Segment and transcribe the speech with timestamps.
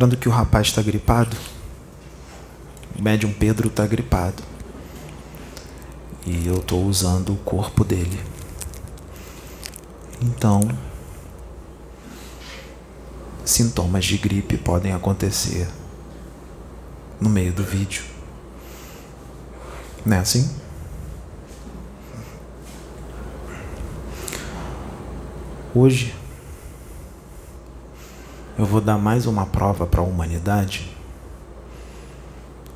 [0.00, 1.36] Lembrando que o rapaz está gripado,
[2.98, 4.42] o médium Pedro está gripado.
[6.24, 8.18] E eu estou usando o corpo dele.
[10.22, 10.62] Então,
[13.44, 15.68] sintomas de gripe podem acontecer
[17.20, 18.02] no meio do vídeo.
[20.06, 20.50] Não é assim?
[25.74, 26.19] Hoje
[28.60, 30.86] eu vou dar mais uma prova para a humanidade.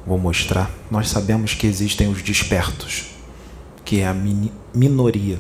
[0.07, 0.71] Vou mostrar.
[0.91, 3.11] Nós sabemos que existem os despertos,
[3.85, 4.15] que é a
[4.75, 5.39] minoria.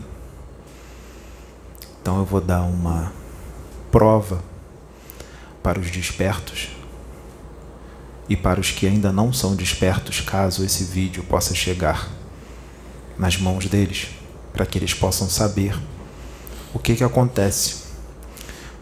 [1.98, 3.10] Então eu vou dar uma
[3.90, 4.44] prova
[5.62, 6.68] para os despertos
[8.28, 12.06] e para os que ainda não são despertos, caso esse vídeo possa chegar
[13.18, 14.08] nas mãos deles,
[14.52, 15.74] para que eles possam saber
[16.74, 17.83] o que, que acontece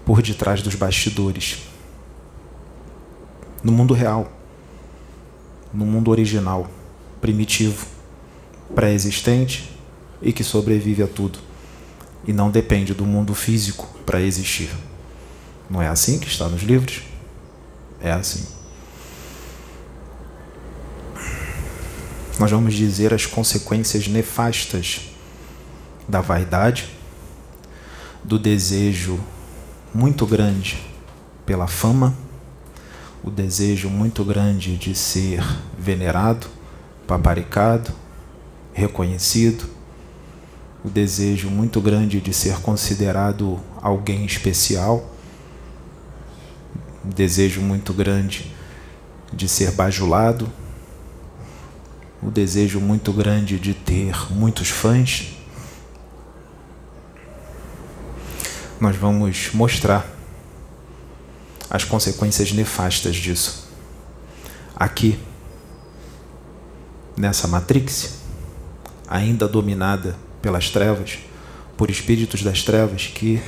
[0.04, 1.58] por detrás dos bastidores.
[3.62, 4.30] No mundo real,
[5.72, 6.68] no mundo original,
[7.20, 7.86] primitivo,
[8.74, 9.70] pré-existente
[10.20, 11.38] e que sobrevive a tudo
[12.26, 14.70] e não depende do mundo físico para existir.
[15.68, 17.02] Não é assim que está nos livros?
[18.00, 18.46] É assim.
[22.38, 25.12] Nós vamos dizer as consequências nefastas
[26.08, 26.88] da vaidade,
[28.24, 29.20] do desejo
[29.94, 30.78] muito grande
[31.44, 32.14] pela fama,
[33.22, 35.44] o desejo muito grande de ser
[35.78, 36.46] venerado,
[37.06, 37.92] paparicado,
[38.72, 39.68] reconhecido,
[40.84, 45.08] o desejo muito grande de ser considerado alguém especial,
[47.04, 48.52] o desejo muito grande
[49.32, 50.48] de ser bajulado,
[52.22, 55.36] o desejo muito grande de ter muitos fãs,
[58.82, 60.04] nós vamos mostrar
[61.70, 63.68] as consequências nefastas disso.
[64.74, 65.16] Aqui,
[67.16, 68.14] nessa Matrix,
[69.06, 71.20] ainda dominada pelas trevas,
[71.76, 73.40] por espíritos das trevas que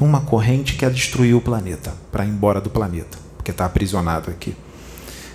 [0.00, 4.56] uma corrente quer destruir o planeta, para ir embora do planeta, porque está aprisionado aqui.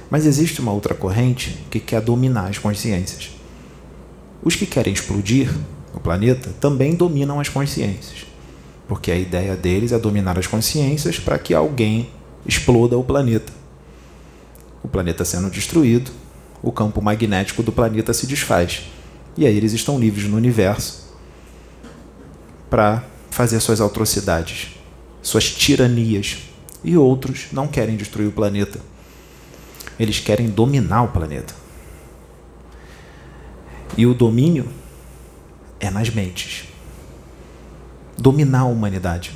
[0.10, 3.32] Mas existe uma outra corrente que quer dominar as consciências.
[4.44, 5.50] Os que querem explodir
[5.94, 8.26] no planeta também dominam as consciências.
[8.88, 12.10] Porque a ideia deles é dominar as consciências para que alguém
[12.46, 13.54] exploda o planeta.
[14.84, 16.12] O planeta sendo destruído,
[16.62, 18.84] o campo magnético do planeta se desfaz.
[19.38, 21.04] E aí eles estão livres no universo
[22.70, 24.72] para fazer suas atrocidades,
[25.22, 26.40] suas tiranias.
[26.84, 28.80] E outros não querem destruir o planeta.
[29.98, 31.54] Eles querem dominar o planeta.
[33.96, 34.68] E o domínio
[35.84, 36.64] é nas mentes.
[38.18, 39.34] Dominar a humanidade.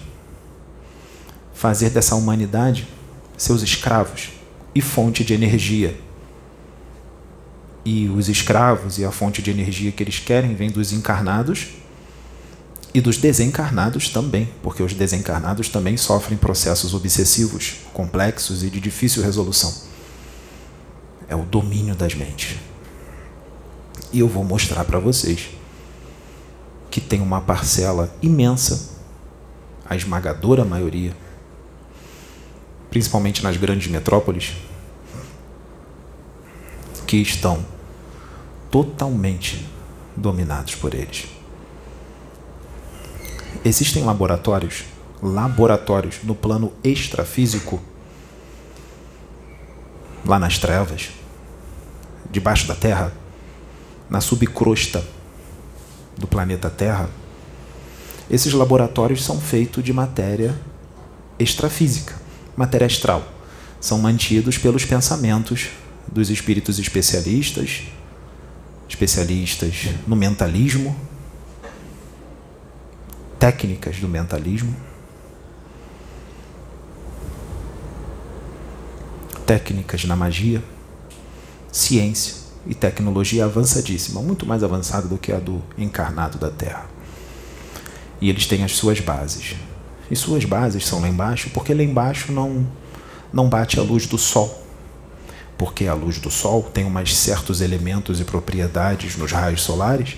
[1.54, 2.88] Fazer dessa humanidade
[3.36, 4.30] seus escravos
[4.74, 6.00] e fonte de energia.
[7.84, 11.68] E os escravos e a fonte de energia que eles querem vem dos encarnados
[12.94, 19.22] e dos desencarnados também, porque os desencarnados também sofrem processos obsessivos, complexos e de difícil
[19.22, 19.74] resolução.
[21.28, 22.58] É o domínio das mentes.
[24.14, 25.57] E eu vou mostrar para vocês
[26.98, 28.90] que tem uma parcela imensa,
[29.88, 31.16] a esmagadora maioria,
[32.90, 34.56] principalmente nas grandes metrópoles,
[37.06, 37.64] que estão
[38.72, 39.64] totalmente
[40.16, 41.28] dominados por eles.
[43.64, 44.84] Existem laboratórios,
[45.22, 47.80] laboratórios no plano extrafísico,
[50.26, 51.12] lá nas trevas,
[52.32, 53.14] debaixo da terra,
[54.10, 55.06] na subcrosta
[56.18, 57.10] do planeta Terra,
[58.30, 60.60] esses laboratórios são feitos de matéria
[61.40, 62.16] extrafísica,
[62.56, 63.24] matéria astral.
[63.80, 65.70] São mantidos pelos pensamentos
[66.12, 67.84] dos espíritos especialistas,
[68.90, 70.96] especialistas no mentalismo,
[73.40, 74.76] técnicas do mentalismo,
[79.46, 80.62] técnicas na magia,
[81.72, 86.86] ciência e tecnologia avançadíssima, muito mais avançada do que a do encarnado da Terra.
[88.20, 89.56] E eles têm as suas bases.
[90.10, 92.68] E suas bases são lá embaixo, porque lá embaixo não,
[93.32, 94.64] não bate a luz do Sol.
[95.58, 100.18] Porque a luz do Sol tem umas certos elementos e propriedades nos raios solares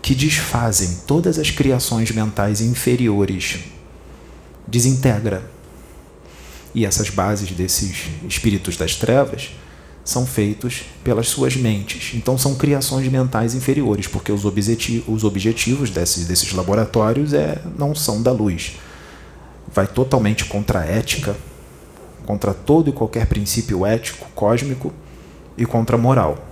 [0.00, 3.60] que desfazem todas as criações mentais inferiores,
[4.66, 5.48] desintegra.
[6.74, 9.50] E essas bases desses espíritos das trevas
[10.04, 12.12] são feitos pelas suas mentes.
[12.14, 17.94] Então são criações mentais inferiores, porque os, objeti os objetivos desses, desses laboratórios é, não
[17.94, 18.78] são da luz.
[19.72, 21.36] Vai totalmente contra a ética,
[22.26, 24.92] contra todo e qualquer princípio ético, cósmico
[25.56, 26.48] e contra a moral.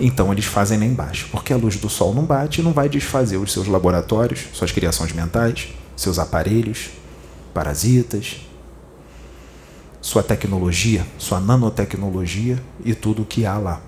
[0.00, 2.88] Então eles fazem lá embaixo, porque a luz do sol não bate e não vai
[2.88, 6.88] desfazer os seus laboratórios, suas criações mentais, seus aparelhos,
[7.52, 8.38] parasitas,
[10.00, 13.80] sua tecnologia, sua nanotecnologia e tudo o que há lá.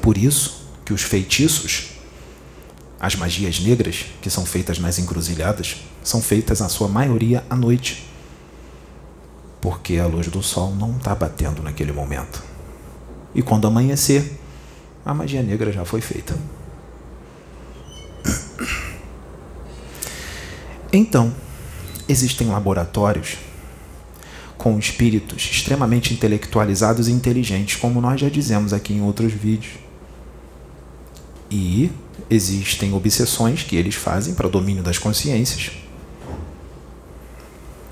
[0.00, 1.90] Por isso que os feitiços,
[2.98, 8.08] as magias negras que são feitas nas encruzilhadas, são feitas na sua maioria à noite,
[9.60, 12.42] porque a luz do sol não está batendo naquele momento.
[13.34, 14.38] E quando amanhecer,
[15.04, 16.34] a magia negra já foi feita.
[20.90, 21.34] Então,
[22.08, 23.36] existem laboratórios
[24.58, 29.74] com espíritos extremamente intelectualizados e inteligentes, como nós já dizemos aqui em outros vídeos.
[31.48, 31.90] E
[32.28, 35.70] existem obsessões que eles fazem para o domínio das consciências,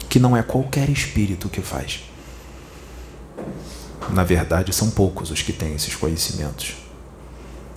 [0.09, 2.03] que não é qualquer espírito que faz.
[4.11, 6.75] Na verdade, são poucos os que têm esses conhecimentos.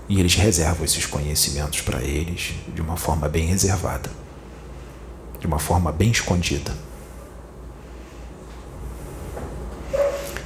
[0.07, 4.09] E eles reservam esses conhecimentos para eles de uma forma bem reservada,
[5.39, 6.88] de uma forma bem escondida.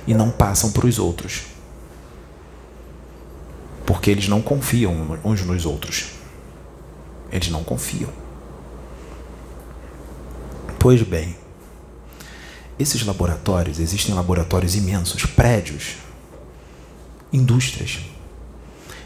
[0.06, 1.44] E não passam para os outros,
[3.86, 6.08] porque eles não confiam uns nos outros.
[7.32, 8.10] Eles não confiam.
[10.78, 11.36] Pois bem,
[12.78, 15.96] esses laboratórios, existem laboratórios imensos, prédios,
[17.32, 18.00] indústrias,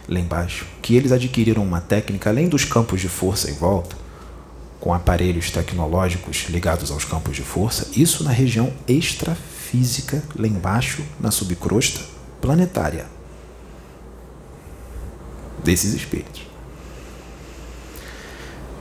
[0.08, 3.96] lá embaixo, que eles adquiriram uma técnica além dos campos de força em volta,
[4.80, 9.57] com aparelhos tecnológicos ligados aos campos de força, isso na região extrafísica,
[10.38, 12.00] lá embaixo, na subcrosta
[12.42, 13.06] planetária
[15.64, 16.44] desses espíritos.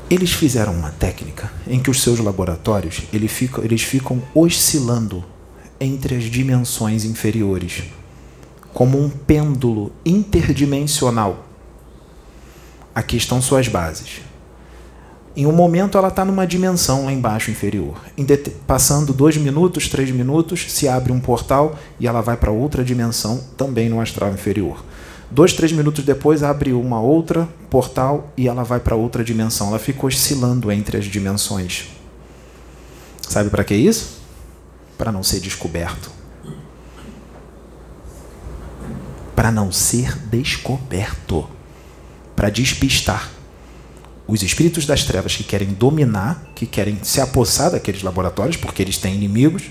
[0.09, 5.25] Eles fizeram uma técnica em que os seus laboratórios eles ficam, eles ficam oscilando
[5.81, 7.85] entre as dimensões inferiores,
[8.73, 11.45] como um pêndulo interdimensional.
[12.95, 14.21] Aqui estão suas bases.
[15.37, 18.01] Em um momento ela está numa dimensão lá embaixo inferior.
[18.67, 23.45] Passando dois minutos, três minutos, se abre um portal e ela vai para outra dimensão,
[23.55, 24.83] também no astral inferior.
[25.31, 29.69] Dois, três minutos depois abre uma outra portal e ela vai para outra dimensão.
[29.69, 31.89] Ela fica oscilando entre as dimensões.
[33.21, 34.21] Sabe para que isso?
[34.97, 36.11] Para não ser descoberto.
[39.35, 41.47] Para não ser descoberto.
[42.35, 43.36] Para despistar.
[44.27, 48.99] Os espíritos das trevas que querem dominar, que querem se apossar daqueles laboratórios, porque eles
[48.99, 49.65] têm inimigos.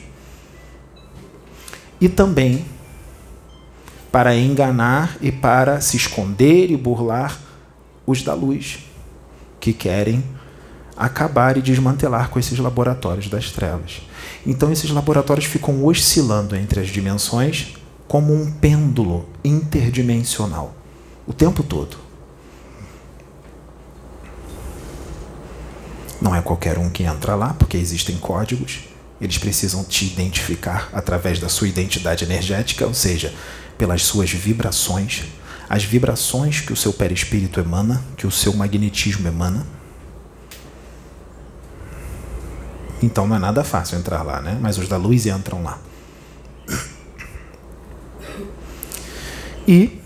[2.00, 2.65] E também
[4.12, 7.38] para enganar e para se esconder e burlar
[8.08, 8.80] os da luz,
[9.60, 10.24] que querem
[10.96, 14.02] acabar e desmantelar com esses laboratórios das trevas.
[14.48, 17.76] Então, esses laboratórios ficam oscilando entre as dimensões
[18.08, 20.74] como um pêndulo interdimensional
[21.28, 22.05] o tempo todo.
[26.26, 28.80] Não é qualquer um que entra lá, porque existem códigos.
[29.22, 33.32] Eles precisam te identificar através da sua identidade energética, ou seja,
[33.78, 35.26] pelas suas vibrações,
[35.70, 39.68] as vibrações que o seu perispírito emana, que o seu magnetismo emana.
[43.04, 44.58] Então não é nada fácil entrar lá, né?
[44.60, 45.80] Mas os da luz entram lá.
[49.68, 50.02] E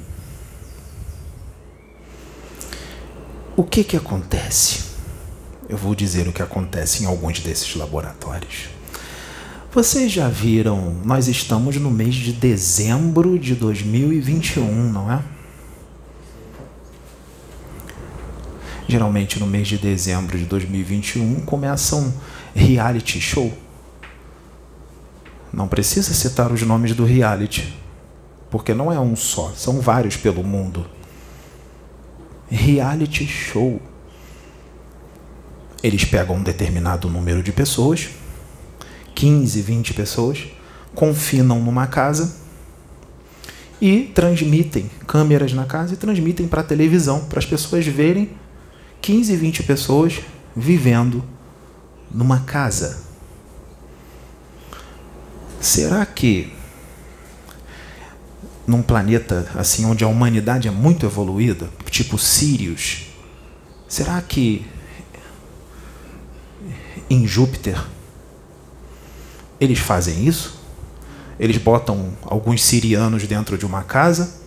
[3.55, 4.88] o que que acontece?
[5.69, 8.69] Eu vou dizer o que acontece em alguns desses laboratórios.
[9.71, 15.21] Vocês já viram, nós estamos no mês de dezembro de 2021, não é?
[18.87, 22.11] Geralmente no mês de dezembro de 2021 começa um
[22.55, 23.55] reality show.
[25.53, 27.77] Não precisa citar os nomes do reality,
[28.49, 30.83] porque não é um só, são vários pelo mundo.
[32.49, 33.79] Reality show.
[35.81, 38.09] Eles pegam um determinado número de pessoas,
[39.15, 40.47] 15, 20 pessoas,
[40.93, 42.37] confinam numa casa
[43.81, 48.31] e transmitem câmeras na casa e transmitem para a televisão, para as pessoas verem
[49.01, 50.19] 15, 20 pessoas
[50.55, 51.23] vivendo
[52.11, 53.03] numa casa.
[55.61, 56.51] Será que
[58.67, 63.07] num planeta assim onde a humanidade é muito evoluída, tipo Sirius,
[63.87, 64.65] será que
[67.09, 67.83] em Júpiter
[69.59, 70.59] Eles fazem isso?
[71.39, 74.41] Eles botam alguns sirianos dentro de uma casa,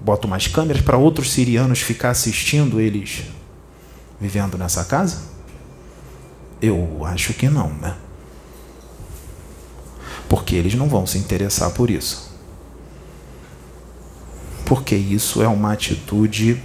[0.00, 3.24] botam umas câmeras para outros sirianos ficar assistindo eles
[4.20, 5.22] vivendo nessa casa?
[6.60, 7.96] Eu acho que não, né?
[10.28, 12.30] Porque eles não vão se interessar por isso.
[14.66, 16.62] Porque isso é uma atitude.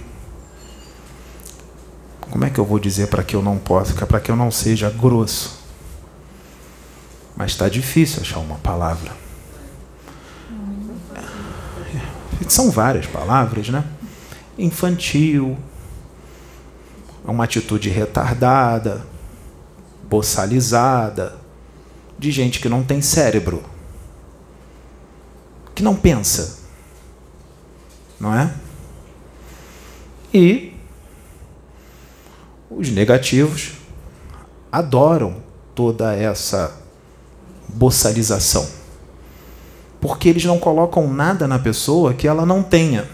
[2.30, 4.50] Como é que eu vou dizer para que eu não possa, para que eu não
[4.50, 5.58] seja grosso?
[7.36, 9.12] Mas está difícil achar uma palavra.
[12.48, 13.84] São várias palavras, né?
[14.58, 15.58] Infantil,
[17.26, 19.04] é uma atitude retardada,
[20.08, 21.36] boçalizada,
[22.18, 23.64] de gente que não tem cérebro,
[25.74, 26.60] que não pensa,
[28.18, 28.54] não é?
[30.32, 30.75] E
[32.76, 33.72] os negativos
[34.70, 35.42] adoram
[35.74, 36.78] toda essa
[37.66, 38.68] boçalização,
[39.98, 43.08] porque eles não colocam nada na pessoa que ela não tenha,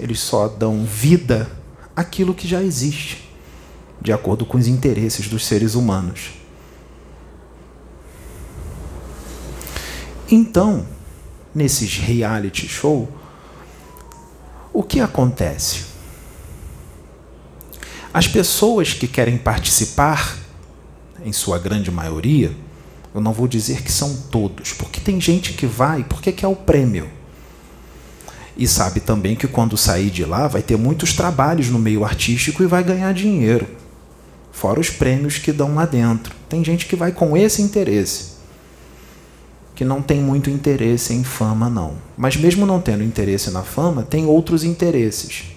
[0.00, 1.48] eles só dão vida
[1.94, 3.30] àquilo que já existe,
[4.02, 6.32] de acordo com os interesses dos seres humanos.
[10.28, 10.84] Então,
[11.54, 13.08] nesses reality show,
[14.72, 15.93] o que acontece?
[18.14, 20.38] As pessoas que querem participar,
[21.24, 22.52] em sua grande maioria,
[23.12, 26.54] eu não vou dizer que são todos, porque tem gente que vai porque quer o
[26.54, 27.10] prêmio.
[28.56, 32.62] E sabe também que quando sair de lá vai ter muitos trabalhos no meio artístico
[32.62, 33.66] e vai ganhar dinheiro.
[34.52, 36.36] Fora os prêmios que dão lá dentro.
[36.48, 38.34] Tem gente que vai com esse interesse
[39.74, 41.94] que não tem muito interesse em fama, não.
[42.16, 45.53] Mas mesmo não tendo interesse na fama, tem outros interesses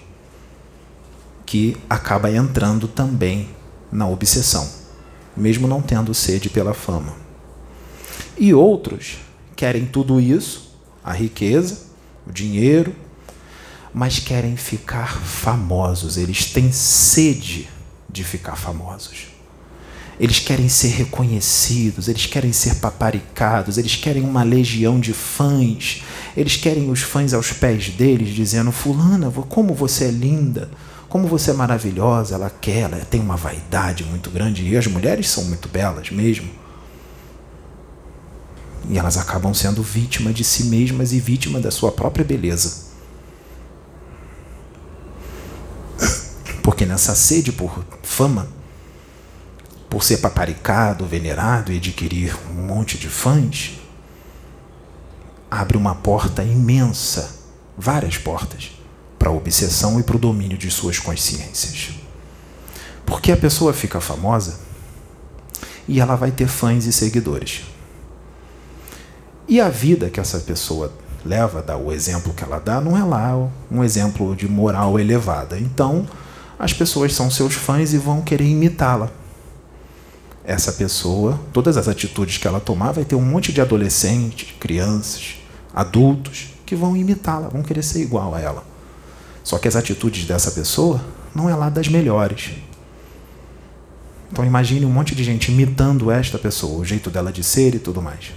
[1.48, 3.48] que acaba entrando também
[3.90, 4.70] na obsessão,
[5.34, 7.14] mesmo não tendo sede pela fama.
[8.36, 9.16] E outros
[9.56, 11.86] querem tudo isso, a riqueza,
[12.26, 12.94] o dinheiro,
[13.94, 17.66] mas querem ficar famosos, eles têm sede
[18.10, 19.28] de ficar famosos.
[20.20, 26.02] Eles querem ser reconhecidos, eles querem ser paparicados, eles querem uma legião de fãs,
[26.36, 30.68] eles querem os fãs aos pés deles, dizendo: Fulana, como você é linda,
[31.08, 32.34] como você é maravilhosa.
[32.34, 36.50] Ela quer, ela tem uma vaidade muito grande, e as mulheres são muito belas mesmo.
[38.88, 42.88] E elas acabam sendo vítimas de si mesmas e vítimas da sua própria beleza.
[46.62, 48.48] Porque nessa sede por fama,
[49.90, 53.80] por ser paparicado, venerado e adquirir um monte de fãs,
[55.50, 57.36] abre uma porta imensa,
[57.76, 58.70] várias portas,
[59.28, 61.90] para a obsessão e para o domínio de suas consciências.
[63.04, 64.58] Porque a pessoa fica famosa
[65.86, 67.64] e ela vai ter fãs e seguidores.
[69.46, 70.92] E a vida que essa pessoa
[71.24, 75.58] leva, dá o exemplo que ela dá, não é lá um exemplo de moral elevada.
[75.58, 76.06] Então,
[76.58, 79.10] as pessoas são seus fãs e vão querer imitá-la
[80.44, 85.36] essa pessoa, todas as atitudes que ela tomar, vai ter um monte de adolescentes, crianças,
[85.74, 88.77] adultos que vão imitá-la, vão querer ser igual a ela.
[89.48, 91.00] Só que as atitudes dessa pessoa
[91.34, 92.50] não é lá das melhores.
[94.30, 97.78] Então imagine um monte de gente imitando esta pessoa, o jeito dela de ser e
[97.78, 98.30] tudo mais.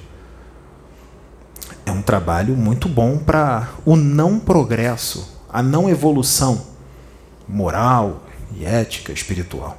[1.86, 6.66] É um trabalho muito bom para o não progresso, a não evolução
[7.46, 8.24] moral
[8.56, 9.78] e ética espiritual.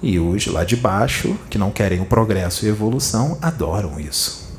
[0.00, 4.56] E os lá de baixo, que não querem o progresso e evolução, adoram isso.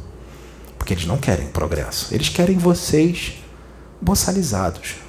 [0.78, 2.14] Porque eles não querem progresso.
[2.14, 3.36] Eles querem vocês
[4.02, 5.03] boçalizados.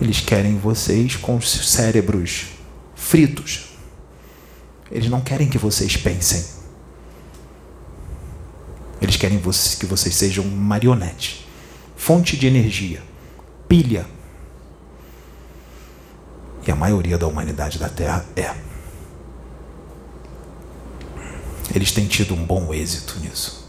[0.00, 2.46] Eles querem vocês com os cérebros
[2.94, 3.76] fritos.
[4.90, 6.44] Eles não querem que vocês pensem.
[9.00, 11.46] Eles querem que vocês sejam marionete,
[11.96, 13.02] fonte de energia,
[13.68, 14.06] pilha
[16.66, 18.54] e a maioria da humanidade da Terra é.
[21.74, 23.68] Eles têm tido um bom êxito nisso.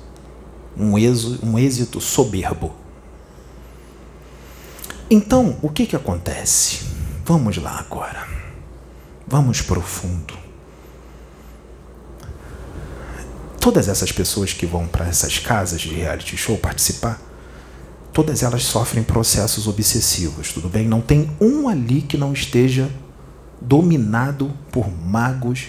[0.77, 2.73] Um êxito, um êxito soberbo.
[5.09, 6.83] Então, o que, que acontece?
[7.23, 8.27] Vamos lá agora.
[9.27, 10.33] Vamos profundo.
[13.59, 17.21] Todas essas pessoas que vão para essas casas de reality show participar,
[18.11, 20.87] todas elas sofrem processos obsessivos, tudo bem?
[20.87, 22.89] Não tem um ali que não esteja
[23.61, 25.67] dominado por magos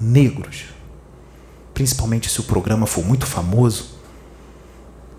[0.00, 0.64] negros.
[1.74, 3.98] Principalmente se o programa for muito famoso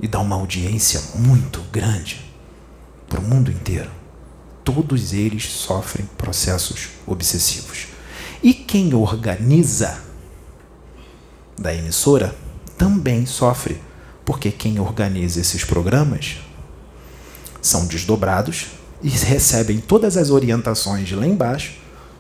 [0.02, 2.29] e dá uma audiência muito grande
[3.10, 3.90] para o mundo inteiro.
[4.64, 7.88] Todos eles sofrem processos obsessivos.
[8.42, 10.00] E quem organiza
[11.58, 12.36] da emissora
[12.78, 13.82] também sofre,
[14.24, 16.38] porque quem organiza esses programas
[17.62, 18.68] são desdobrados
[19.02, 21.74] e recebem todas as orientações de lá embaixo,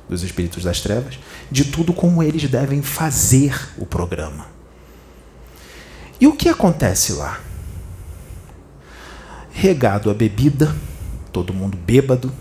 [0.09, 1.19] dos espíritos das trevas,
[1.51, 4.47] de tudo como eles devem fazer o programa.
[6.19, 7.39] E o que acontece lá?
[9.61, 10.73] Regado a bebida,
[11.33, 12.31] todo mundo bêbado,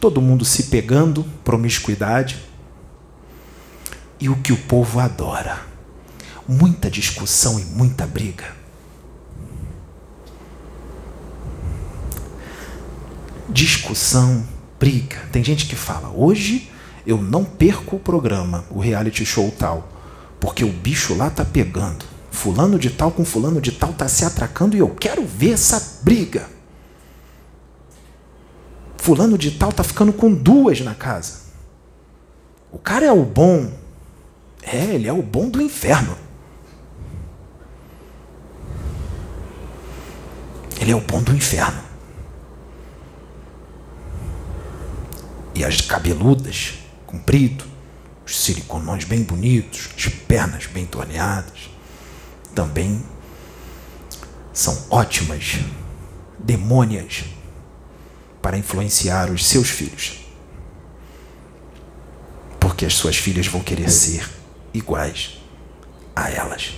[0.00, 2.42] todo mundo se pegando, promiscuidade.
[4.18, 5.60] E o que o povo adora?
[6.48, 8.56] Muita discussão e muita briga.
[13.46, 14.48] Discussão,
[14.80, 15.28] briga.
[15.30, 16.70] Tem gente que fala: hoje
[17.06, 19.86] eu não perco o programa, o reality show tal,
[20.40, 22.15] porque o bicho lá tá pegando.
[22.36, 26.00] Fulano de tal com fulano de tal tá se atracando e eu quero ver essa
[26.02, 26.46] briga.
[28.98, 31.46] Fulano de tal tá ficando com duas na casa.
[32.70, 33.72] O cara é o bom.
[34.62, 36.14] É, ele é o bom do inferno.
[40.78, 41.82] Ele é o bom do inferno.
[45.54, 46.74] E as cabeludas,
[47.06, 47.64] comprido,
[48.26, 51.70] os siliconões bem bonitos, as pernas bem torneadas,
[52.56, 53.04] também
[54.50, 55.58] são ótimas
[56.38, 57.24] demônias
[58.40, 60.20] para influenciar os seus filhos.
[62.58, 64.26] Porque as suas filhas vão querer ser
[64.72, 65.38] iguais
[66.14, 66.72] a elas.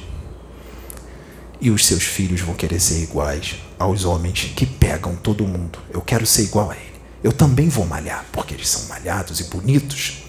[1.60, 5.78] E os seus filhos vão querer ser iguais aos homens que pegam todo mundo.
[5.90, 6.98] Eu quero ser igual a ele.
[7.22, 10.24] Eu também vou malhar, porque eles são malhados e bonitos.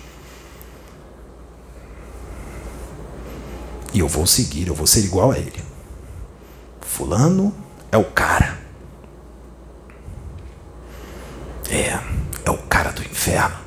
[3.94, 5.64] E eu vou seguir, eu vou ser igual a ele.
[6.82, 7.54] Fulano
[7.92, 8.60] é o cara.
[11.70, 12.00] É,
[12.46, 13.58] é o cara do inferno.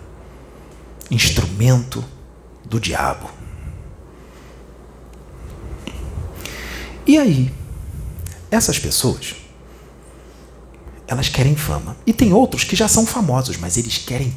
[1.11, 2.05] Instrumento
[2.65, 3.31] do diabo.
[7.05, 7.53] E aí,
[8.51, 9.35] essas pessoas,
[11.07, 11.97] elas querem fama.
[12.07, 14.35] E tem outros que já são famosos, mas eles querem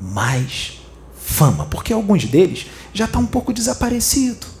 [0.00, 0.80] mais
[1.18, 4.53] fama, porque alguns deles já estão tá um pouco desaparecido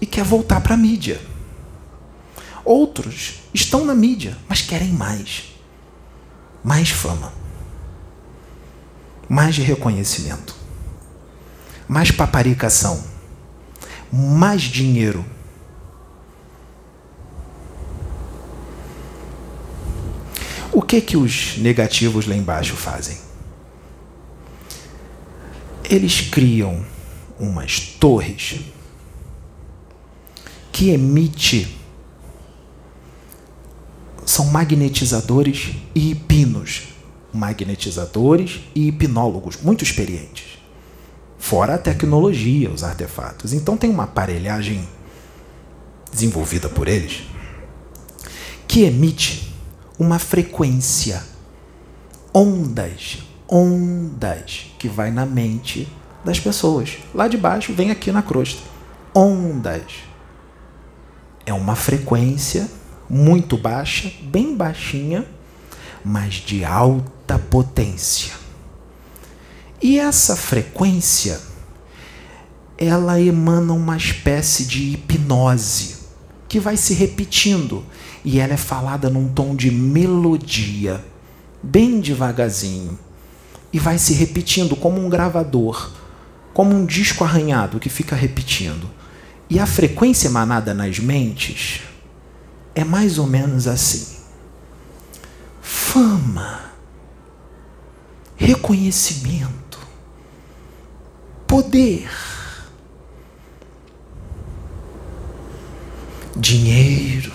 [0.00, 1.20] e quer voltar para a mídia.
[2.64, 5.54] Outros estão na mídia, mas querem mais.
[6.62, 7.32] Mais fama.
[9.28, 10.54] Mais reconhecimento.
[11.88, 13.02] Mais paparicação.
[14.12, 15.24] Mais dinheiro.
[20.72, 23.18] O que que os negativos lá embaixo fazem?
[25.84, 26.84] Eles criam
[27.38, 28.60] umas torres
[30.78, 31.76] que emite
[34.24, 36.90] são magnetizadores e hipinos.
[37.34, 40.56] Magnetizadores e hipnólogos muito experientes.
[41.36, 43.52] Fora a tecnologia, os artefatos.
[43.52, 44.88] Então tem uma aparelhagem
[46.12, 47.24] desenvolvida por eles
[48.68, 49.52] que emite
[49.98, 51.24] uma frequência,
[52.32, 55.88] ondas, ondas que vai na mente
[56.24, 56.98] das pessoas.
[57.12, 58.62] Lá de baixo vem aqui na crosta.
[59.12, 60.06] Ondas
[61.48, 62.68] é uma frequência
[63.08, 65.24] muito baixa, bem baixinha,
[66.04, 68.34] mas de alta potência.
[69.80, 71.40] E essa frequência
[72.76, 75.96] ela emana uma espécie de hipnose
[76.48, 77.84] que vai se repetindo
[78.24, 81.02] e ela é falada num tom de melodia,
[81.62, 82.98] bem devagarzinho,
[83.72, 85.90] e vai se repetindo como um gravador,
[86.52, 88.97] como um disco arranhado que fica repetindo.
[89.50, 91.80] E a frequência emanada nas mentes
[92.74, 94.18] é mais ou menos assim:
[95.62, 96.72] fama,
[98.36, 99.78] reconhecimento,
[101.46, 102.10] poder,
[106.36, 107.32] dinheiro.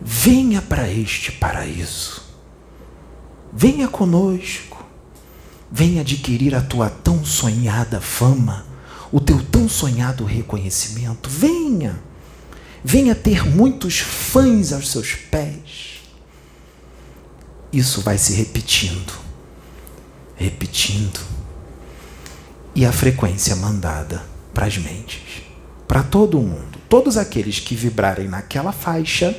[0.00, 2.22] Venha para este paraíso.
[3.52, 4.84] Venha conosco.
[5.70, 8.71] Venha adquirir a tua tão sonhada fama
[9.12, 11.28] o teu tão sonhado reconhecimento.
[11.28, 12.00] Venha,
[12.82, 16.00] venha ter muitos fãs aos seus pés.
[17.70, 19.12] Isso vai se repetindo,
[20.34, 21.20] repetindo.
[22.74, 25.42] E a frequência mandada para as mentes,
[25.86, 26.78] para todo mundo.
[26.88, 29.38] Todos aqueles que vibrarem naquela faixa,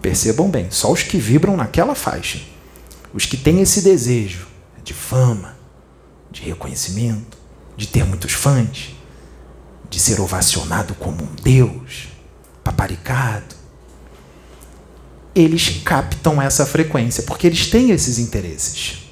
[0.00, 2.40] percebam bem, só os que vibram naquela faixa,
[3.12, 4.46] os que têm esse desejo
[4.84, 5.56] de fama,
[6.30, 7.43] de reconhecimento,
[7.76, 8.94] de ter muitos fãs,
[9.90, 12.08] de ser ovacionado como um deus,
[12.62, 13.54] paparicado.
[15.34, 19.04] Eles captam essa frequência porque eles têm esses interesses.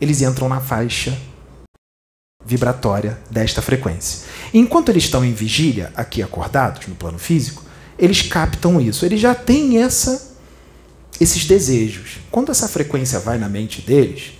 [0.00, 1.16] Eles entram na faixa
[2.44, 4.26] vibratória desta frequência.
[4.52, 7.64] Enquanto eles estão em vigília, aqui acordados no plano físico,
[7.98, 9.04] eles captam isso.
[9.04, 10.36] Eles já têm essa,
[11.20, 12.18] esses desejos.
[12.30, 14.32] Quando essa frequência vai na mente deles,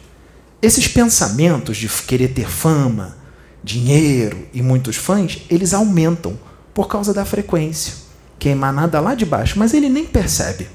[0.63, 3.20] esses pensamentos de querer ter fama,
[3.63, 6.39] dinheiro e muitos fãs, eles aumentam
[6.73, 7.95] por causa da frequência,
[8.39, 10.69] que é emanada lá de baixo, mas ele nem percebe.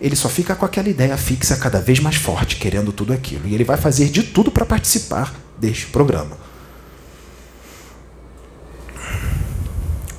[0.00, 3.46] Ele só fica com aquela ideia fixa cada vez mais forte, querendo tudo aquilo.
[3.46, 6.36] E ele vai fazer de tudo para participar deste programa.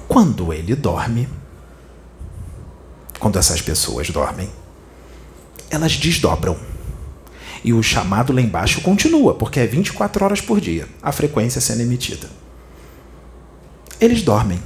[0.07, 1.27] Quando ele dorme,
[3.17, 4.49] quando essas pessoas dormem,
[5.69, 6.70] elas desdobram.
[7.63, 11.81] E o chamado lá embaixo continua, porque é 24 horas por dia a frequência sendo
[11.81, 12.29] emitida.
[13.99, 14.59] Eles dormem.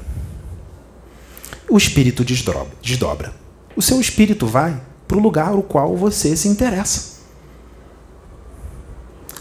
[1.69, 3.34] O espírito desdobra.
[3.75, 7.15] O seu espírito vai para o lugar ao qual você se interessa.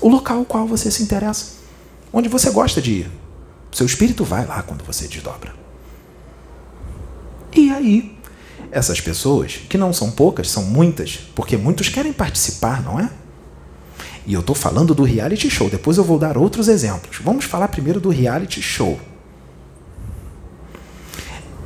[0.00, 1.54] O local ao qual você se interessa.
[2.12, 3.10] Onde você gosta de ir.
[3.70, 5.54] Seu espírito vai lá quando você desdobra.
[7.52, 8.18] E aí,
[8.70, 13.08] essas pessoas, que não são poucas, são muitas, porque muitos querem participar, não é?
[14.26, 17.18] E eu estou falando do reality show, depois eu vou dar outros exemplos.
[17.22, 18.98] Vamos falar primeiro do reality show.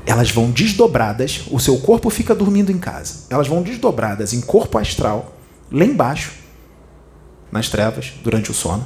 [0.05, 3.27] Elas vão desdobradas, o seu corpo fica dormindo em casa.
[3.31, 5.37] Elas vão desdobradas em corpo astral,
[5.71, 6.33] lá embaixo,
[7.53, 8.85] nas trevas, durante o sono,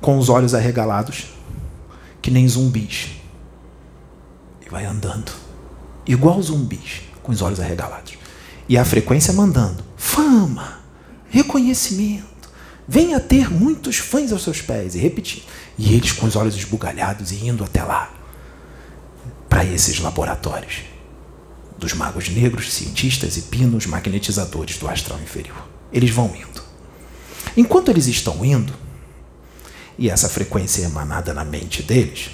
[0.00, 1.26] com os olhos arregalados,
[2.22, 3.10] que nem zumbis.
[4.64, 5.32] E vai andando,
[6.06, 8.14] igual zumbis com os olhos arregalados.
[8.68, 10.78] E a frequência mandando: fama,
[11.28, 12.24] reconhecimento,
[12.86, 14.94] venha ter muitos fãs aos seus pés.
[14.94, 15.44] E repetindo.
[15.78, 18.12] E eles com os olhos esbugalhados e indo até lá,
[19.48, 20.82] para esses laboratórios
[21.78, 25.66] dos magos negros, cientistas e pinos magnetizadores do astral inferior.
[25.92, 26.62] Eles vão indo.
[27.56, 28.72] Enquanto eles estão indo,
[29.98, 32.30] e essa frequência é emanada na mente deles,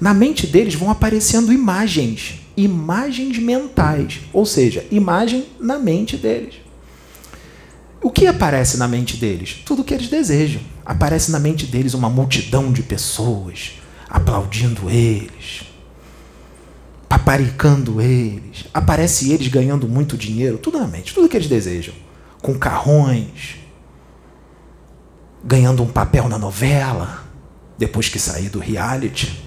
[0.00, 6.56] na mente deles vão aparecendo imagens imagens mentais, ou seja, imagem na mente deles.
[8.02, 9.62] O que aparece na mente deles?
[9.64, 10.62] Tudo o que eles desejam.
[10.84, 13.72] Aparece na mente deles uma multidão de pessoas
[14.08, 15.62] aplaudindo eles,
[17.08, 18.64] paparicando eles.
[18.72, 21.94] Aparece eles ganhando muito dinheiro, tudo na mente, tudo o que eles desejam.
[22.40, 23.56] Com carrões,
[25.44, 27.24] ganhando um papel na novela,
[27.76, 29.44] depois que sair do reality.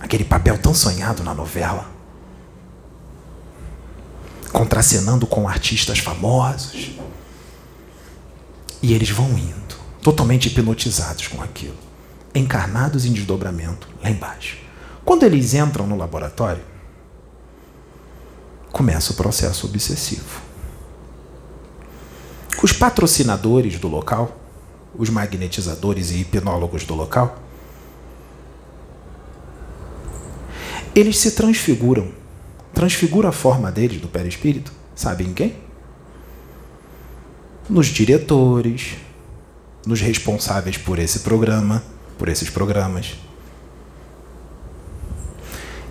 [0.00, 2.00] Aquele papel tão sonhado na novela
[4.52, 6.90] contracenando com artistas famosos.
[8.82, 11.76] E eles vão indo, totalmente hipnotizados com aquilo,
[12.34, 14.58] encarnados em desdobramento lá embaixo.
[15.04, 16.62] Quando eles entram no laboratório,
[18.72, 20.40] começa o processo obsessivo.
[22.62, 24.38] Os patrocinadores do local,
[24.94, 27.38] os magnetizadores e hipnólogos do local,
[30.94, 32.20] eles se transfiguram
[32.72, 35.54] transfigura a forma deles do perispírito, sabe em quem?
[37.70, 38.96] Nos diretores,
[39.86, 41.82] nos responsáveis por esse programa,
[42.18, 43.14] por esses programas.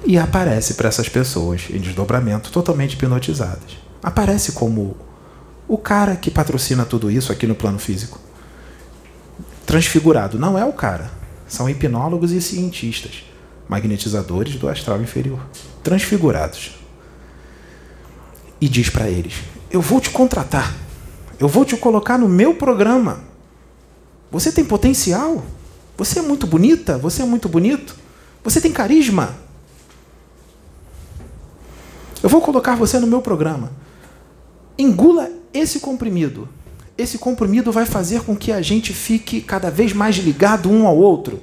[0.06, 3.78] E aparece para essas pessoas em desdobramento totalmente hipnotizadas.
[4.04, 4.98] Aparece como
[5.70, 8.20] o cara que patrocina tudo isso aqui no plano físico.
[9.66, 10.38] Transfigurado.
[10.38, 11.10] Não é o cara.
[11.48, 13.24] São hipnólogos e cientistas
[13.70, 15.40] magnetizadores do astral inferior,
[15.82, 16.72] transfigurados.
[18.60, 19.36] E diz para eles:
[19.72, 20.76] Eu vou te contratar,
[21.40, 23.22] eu vou te colocar no meu programa.
[24.30, 25.44] Você tem potencial,
[25.98, 27.96] você é muito bonita, você é muito bonito,
[28.44, 29.36] você tem carisma.
[32.22, 33.72] Eu vou colocar você no meu programa.
[34.78, 36.48] Engula esse comprimido.
[36.98, 40.98] Esse comprimido vai fazer com que a gente fique cada vez mais ligado um ao
[40.98, 41.42] outro.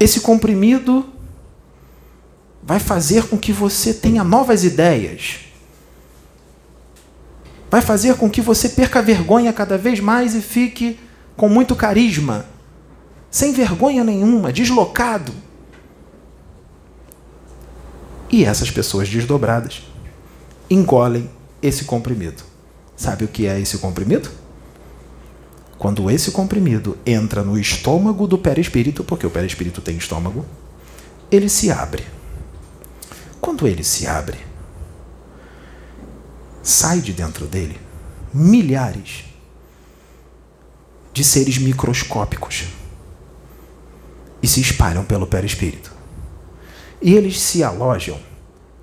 [0.00, 1.06] Esse comprimido
[2.62, 5.51] vai fazer com que você tenha novas ideias.
[7.72, 11.00] Vai fazer com que você perca vergonha cada vez mais e fique
[11.34, 12.44] com muito carisma,
[13.30, 15.32] sem vergonha nenhuma, deslocado.
[18.28, 19.84] E essas pessoas desdobradas
[20.68, 21.30] engolem
[21.62, 22.42] esse comprimido.
[22.94, 24.28] Sabe o que é esse comprimido?
[25.78, 30.44] Quando esse comprimido entra no estômago do perispírito, porque o perispírito tem estômago,
[31.30, 32.04] ele se abre.
[33.40, 34.51] Quando ele se abre,
[36.62, 37.80] sai de dentro dele
[38.32, 39.24] milhares
[41.12, 42.64] de seres microscópicos
[44.42, 45.92] e se espalham pelo perispírito.
[47.00, 48.18] E eles se alojam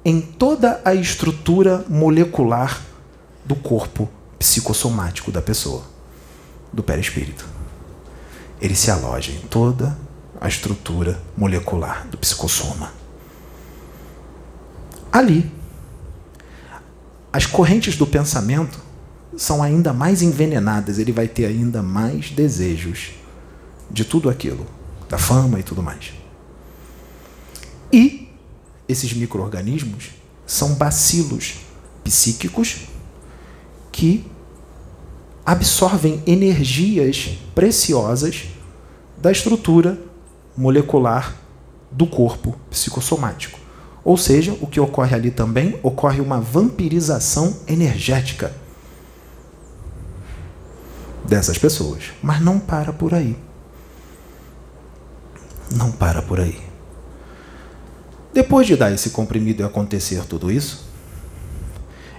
[0.06, 2.82] em toda a estrutura molecular
[3.44, 5.84] do corpo psicossomático da pessoa
[6.72, 7.46] do perispírito.
[8.62, 9.98] Ele se aloja em toda
[10.40, 12.92] a estrutura molecular do psicossoma.
[15.12, 15.52] Ali,
[17.32, 18.80] as correntes do pensamento
[19.38, 23.12] são ainda mais envenenadas, ele vai ter ainda mais desejos
[23.90, 24.66] de tudo aquilo,
[25.08, 26.14] da fama e tudo mais.
[27.92, 28.30] E
[28.88, 30.10] esses micro-organismos
[30.46, 31.58] são bacilos
[32.04, 32.88] psíquicos
[33.92, 34.26] que
[35.46, 38.46] absorvem energias preciosas
[39.18, 40.00] da estrutura
[40.56, 41.36] molecular
[41.92, 43.59] do corpo psicossomático.
[44.04, 48.54] Ou seja, o que ocorre ali também ocorre uma vampirização energética
[51.26, 52.12] dessas pessoas.
[52.22, 53.38] Mas não para por aí.
[55.76, 56.60] Não para por aí.
[58.34, 60.88] Depois de dar esse comprimido e acontecer tudo isso,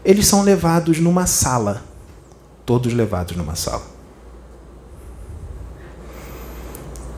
[0.04, 1.82] eles são levados numa sala.
[2.64, 3.84] Todos levados numa sala.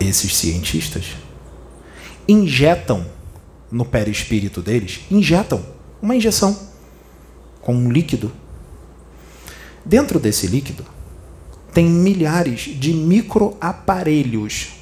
[0.01, 1.17] Esses cientistas
[2.27, 3.07] injetam
[3.73, 5.65] no perispírito deles, injetam
[6.01, 6.57] uma injeção
[7.63, 8.31] com um líquido.
[9.85, 10.85] Dentro desse líquido
[11.73, 14.75] tem milhares de microaparelhos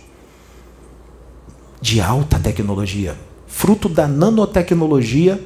[1.80, 3.16] de alta tecnologia,
[3.46, 5.40] fruto da nanotecnologia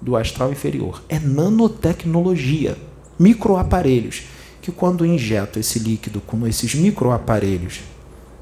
[0.00, 1.02] do astral inferior.
[1.08, 2.76] É nanotecnologia,
[3.18, 4.24] microaparelhos,
[4.60, 7.80] que quando injeto esse líquido com esses microaparelhos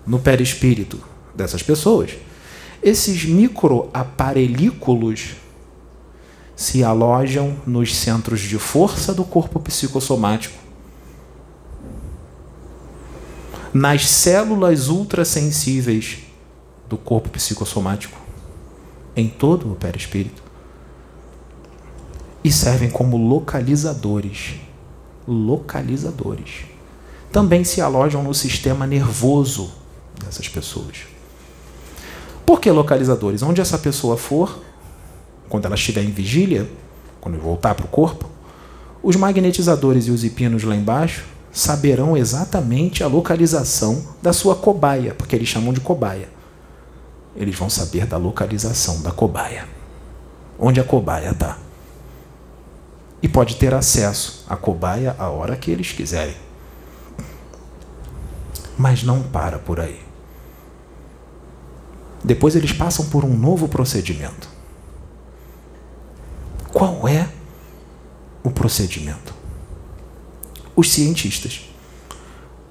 [0.05, 0.99] no perispírito
[1.35, 2.11] dessas pessoas,
[2.83, 5.37] esses microaparelículos
[6.57, 10.61] se alojam nos centros de força do corpo psicossomático,
[13.73, 16.19] nas células ultrassensíveis
[16.89, 18.21] do corpo psicossomático,
[19.17, 20.43] em todo o perispírito,
[22.45, 24.57] e servem como localizadores.
[25.27, 26.67] Localizadores.
[27.31, 29.71] Também se alojam no sistema nervoso
[30.23, 31.12] dessas pessoas.
[32.45, 33.43] Por que localizadores?
[33.43, 34.63] Onde essa pessoa for,
[35.49, 36.69] quando ela estiver em vigília,
[37.21, 38.29] quando voltar para o corpo,
[39.03, 45.37] os magnetizadores e os hipinos lá embaixo saberão exatamente a localização da sua cobaia, porque
[45.37, 46.29] eles chamam de cobaia.
[47.37, 49.67] Eles vão saber da localização da cobaia.
[50.59, 51.59] Onde a cobaia está.
[53.23, 56.37] E pode ter acesso à cobaia a hora que eles quiserem.
[58.77, 60.02] Mas não para por aí.
[62.25, 64.49] Depois eles passam por um novo procedimento.
[66.73, 67.29] Qual é
[68.43, 69.35] o procedimento?
[70.75, 71.69] Os cientistas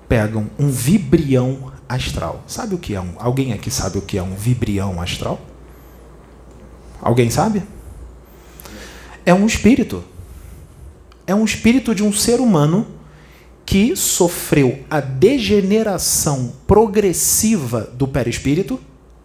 [0.08, 2.44] pegam um vibrião astral.
[2.48, 3.14] Sabe o que é um?
[3.18, 5.40] Alguém aqui sabe o que é um vibrião astral?
[7.02, 7.64] Alguém sabe?
[9.26, 10.04] É um espírito.
[11.28, 12.88] É um espírito de um ser humano
[13.66, 18.80] que sofreu a degeneração progressiva do perispírito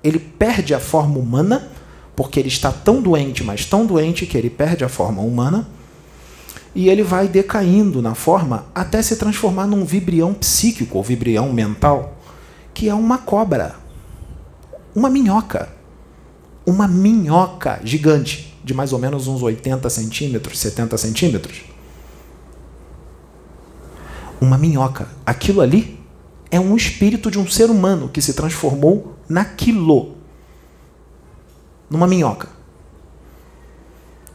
[0.07, 1.69] ele perde a forma humana,
[2.15, 5.69] porque ele está tão doente, mas tão doente que ele perde a forma humana,
[6.75, 12.17] e ele vai decaindo na forma até se transformar num vibrião psíquico ou vibrião mental,
[12.73, 13.75] que é uma cobra,
[14.95, 15.75] uma minhoca.
[16.65, 21.63] Uma minhoca gigante, de mais ou menos uns 80 centímetros, 70 centímetros.
[24.41, 25.09] Uma minhoca.
[25.25, 25.96] Aquilo ali
[26.57, 30.17] é um espírito de um ser humano que se transformou naquilo,
[31.91, 32.49] numa minhoca.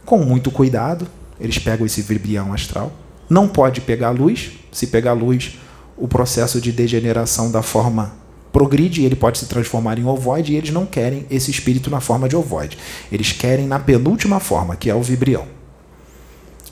[0.04, 1.06] Com muito cuidado,
[1.40, 2.92] eles pegam esse vibrião astral.
[3.28, 4.52] Não pode pegar luz.
[4.70, 5.58] Se pegar luz,
[5.96, 8.12] o processo de degeneração da forma
[8.52, 12.00] progride e ele pode se transformar em ovoide e eles não querem esse espírito na
[12.00, 12.78] forma de ovoide.
[13.10, 15.46] Eles querem na penúltima forma, que é o vibrião.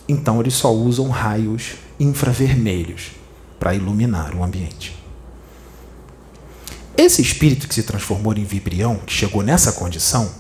[0.09, 3.13] Então eles só usam raios infravermelhos
[3.59, 5.00] para iluminar o ambiente.
[7.01, 10.31] Esse espírito que se transformou em vibrião, que chegou nessa condição,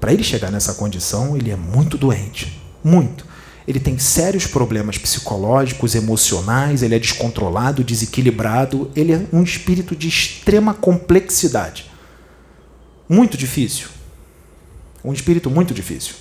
[0.00, 2.58] para ele chegar nessa condição, ele é muito doente.
[2.82, 3.26] Muito.
[3.68, 10.08] Ele tem sérios problemas psicológicos, emocionais, ele é descontrolado, desequilibrado, ele é um espírito de
[10.08, 11.90] extrema complexidade.
[13.06, 13.88] Muito difícil.
[15.04, 16.14] Um espírito muito difícil.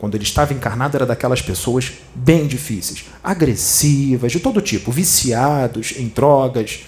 [0.00, 6.08] Quando ele estava encarnado, era daquelas pessoas bem difíceis, agressivas, de todo tipo, viciados em
[6.08, 6.80] drogas,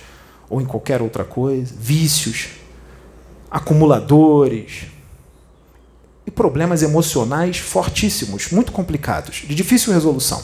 [0.50, 2.48] ou em qualquer outra coisa, vícios,
[3.48, 4.86] acumuladores
[6.26, 10.42] e problemas emocionais fortíssimos, muito complicados, de difícil resolução.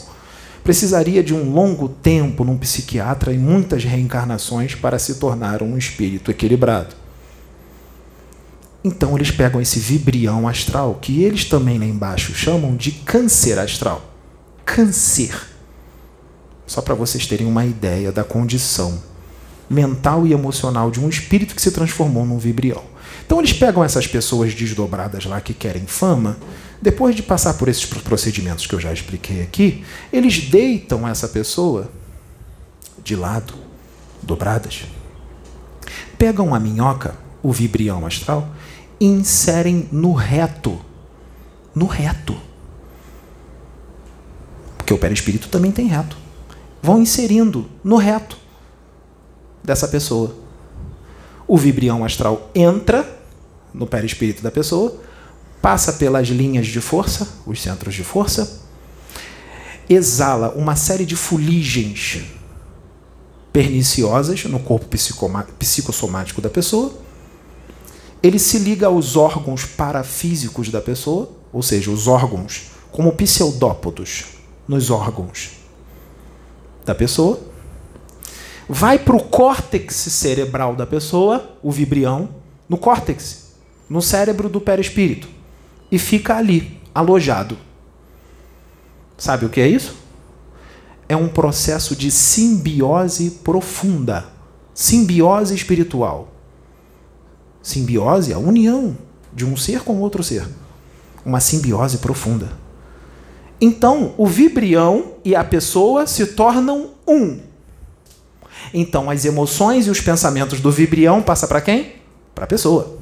[0.63, 6.31] Precisaria de um longo tempo num psiquiatra e muitas reencarnações para se tornar um espírito
[6.31, 6.95] equilibrado.
[8.83, 14.13] Então eles pegam esse vibrião astral, que eles também lá embaixo chamam de câncer astral.
[14.65, 15.35] Câncer.
[16.65, 19.01] Só para vocês terem uma ideia da condição
[19.69, 22.83] mental e emocional de um espírito que se transformou num vibrião.
[23.25, 26.37] Então eles pegam essas pessoas desdobradas lá que querem fama,
[26.81, 31.91] depois de passar por esses procedimentos que eu já expliquei aqui, eles deitam essa pessoa
[33.03, 33.53] de lado,
[34.21, 34.85] dobradas,
[36.17, 38.49] pegam a minhoca, o vibrião astral,
[38.99, 40.79] e inserem no reto.
[41.73, 42.35] No reto.
[44.77, 46.17] Porque o perispírito também tem reto.
[46.81, 48.37] Vão inserindo no reto
[49.67, 50.33] dessa pessoa.
[51.45, 53.05] O vibrião astral entra
[53.73, 54.95] no perispírito da pessoa,
[55.61, 58.61] passa pelas linhas de força, os centros de força,
[59.89, 62.23] exala uma série de fuligens
[63.51, 64.87] perniciosas no corpo
[65.59, 66.93] psicossomático da pessoa.
[68.23, 74.25] Ele se liga aos órgãos parafísicos da pessoa, ou seja, os órgãos como pseudópodos
[74.65, 75.51] nos órgãos
[76.85, 77.56] da pessoa.
[78.69, 82.29] Vai para o córtex cerebral da pessoa, o vibrião,
[82.67, 83.53] no córtex,
[83.89, 85.29] no cérebro do perispírito,
[85.91, 87.57] e fica ali, alojado.
[89.17, 90.07] Sabe o que é isso?
[91.09, 94.25] é um processo de simbiose profunda,
[94.73, 96.33] simbiose espiritual.
[97.61, 98.97] Simbiose, a união
[99.33, 100.47] de um ser com outro ser.
[101.25, 102.51] Uma simbiose profunda.
[103.59, 107.39] Então, o vibrião e a pessoa se tornam um.
[108.73, 111.93] Então, as emoções e os pensamentos do vibrião passam para quem?
[112.33, 112.97] Para a pessoa.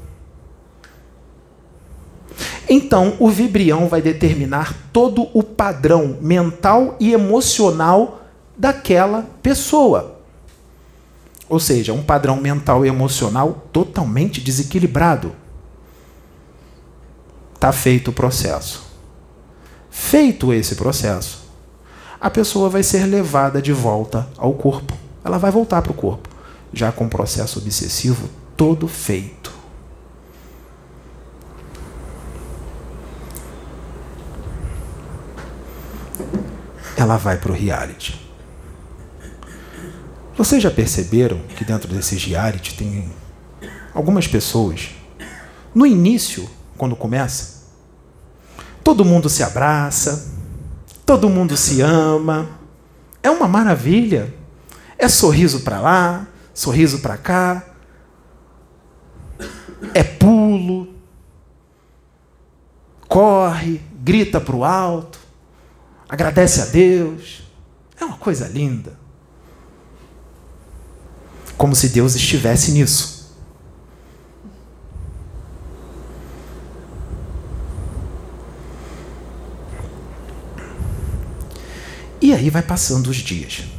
[2.68, 8.22] Então, o vibrião vai determinar todo o padrão mental e emocional
[8.57, 10.20] daquela pessoa.
[11.47, 15.32] Ou seja, um padrão mental e emocional totalmente desequilibrado.
[17.53, 18.84] Está feito o processo.
[19.89, 21.45] Feito esse processo,
[22.20, 25.05] a pessoa vai ser levada de volta ao corpo.
[25.26, 26.30] Ela vai voltar para o corpo,
[26.72, 29.56] já com o processo obsessivo todo feito.
[36.98, 38.20] ela vai para o reality.
[40.38, 43.10] Vocês já perceberam que dentro desses reality tem
[43.94, 44.90] algumas pessoas,
[45.74, 47.64] no início, quando começa,
[48.84, 50.34] todo mundo se abraça,
[51.06, 52.50] todo mundo se ama,
[53.24, 54.34] é uma maravilha.
[55.06, 57.64] É sorriso para lá, sorriso para cá,
[59.93, 60.95] é pulo,
[63.08, 65.20] corre, grita para o alto
[66.10, 67.43] agradece a Deus.
[67.99, 68.97] É uma coisa linda.
[71.56, 73.36] Como se Deus estivesse nisso.
[82.20, 83.75] E aí vai passando os dias.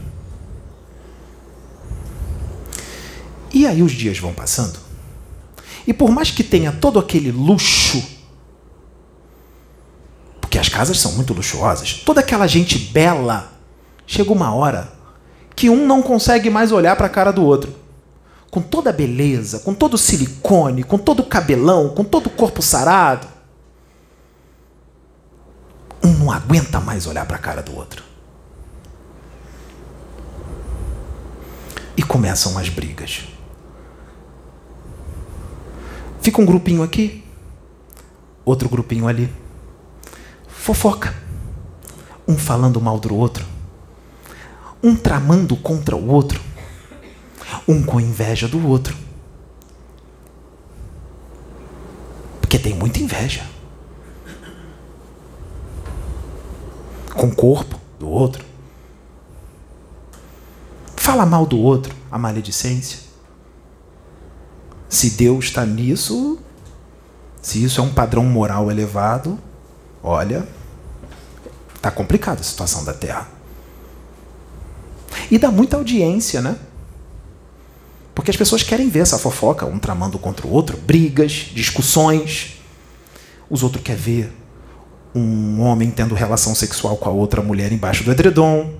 [3.52, 4.78] E aí os dias vão passando.
[5.86, 8.16] E por mais que tenha todo aquele luxo
[10.56, 11.92] porque as casas são muito luxuosas.
[11.92, 13.52] Toda aquela gente bela.
[14.06, 14.90] Chega uma hora
[15.54, 17.74] que um não consegue mais olhar para a cara do outro.
[18.50, 22.30] Com toda a beleza, com todo o silicone, com todo o cabelão, com todo o
[22.30, 23.26] corpo sarado.
[26.02, 28.02] Um não aguenta mais olhar para a cara do outro.
[31.98, 33.24] E começam as brigas.
[36.26, 37.22] Fica um grupinho aqui,
[38.44, 39.32] outro grupinho ali
[40.48, 41.14] Fofoca.
[42.26, 43.46] Um falando mal do outro.
[44.82, 46.40] Um tramando contra o outro.
[47.68, 48.96] Um com inveja do outro.
[52.40, 53.46] Porque tem muita inveja.
[57.14, 58.44] Com o corpo do outro.
[60.96, 63.05] Fala mal do outro, a maledicência.
[64.96, 66.38] Se Deus está nisso,
[67.42, 69.38] se isso é um padrão moral elevado,
[70.02, 70.46] olha,
[71.86, 73.28] Está complicada a situação da Terra.
[75.30, 76.56] E dá muita audiência, né?
[78.12, 82.56] Porque as pessoas querem ver essa fofoca, um tramando contra o outro, brigas, discussões.
[83.48, 84.32] Os outros querem ver
[85.14, 88.74] um homem tendo relação sexual com a outra mulher embaixo do edredom.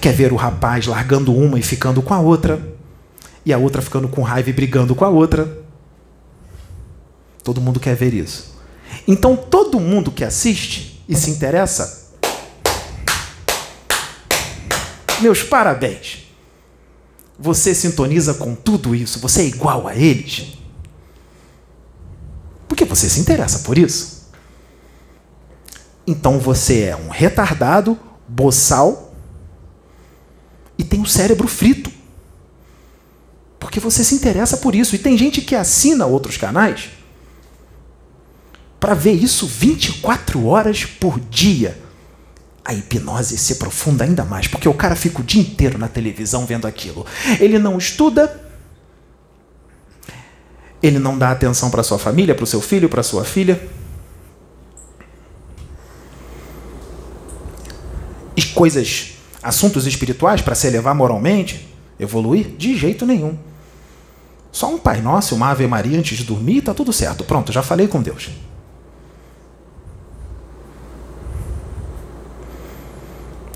[0.00, 2.71] Quer ver o rapaz largando uma e ficando com a outra.
[3.44, 5.58] E a outra ficando com raiva e brigando com a outra.
[7.42, 8.56] Todo mundo quer ver isso.
[9.06, 12.10] Então todo mundo que assiste e se interessa,
[15.20, 16.18] meus parabéns.
[17.38, 20.58] Você sintoniza com tudo isso, você é igual a eles.
[22.68, 24.30] Porque você se interessa por isso.
[26.06, 29.14] Então você é um retardado, boçal
[30.78, 31.90] e tem o cérebro frito.
[33.62, 34.96] Porque você se interessa por isso.
[34.96, 36.90] E tem gente que assina outros canais
[38.80, 41.80] para ver isso 24 horas por dia.
[42.64, 46.44] A hipnose se aprofunda ainda mais, porque o cara fica o dia inteiro na televisão
[46.44, 47.06] vendo aquilo.
[47.38, 48.44] Ele não estuda,
[50.82, 53.64] ele não dá atenção para sua família, para o seu filho, para sua filha.
[58.36, 63.51] E coisas, assuntos espirituais para se elevar moralmente, evoluir, de jeito nenhum.
[64.52, 67.24] Só um Pai Nosso, uma Ave Maria antes de dormir, está tudo certo.
[67.24, 68.28] Pronto, já falei com Deus.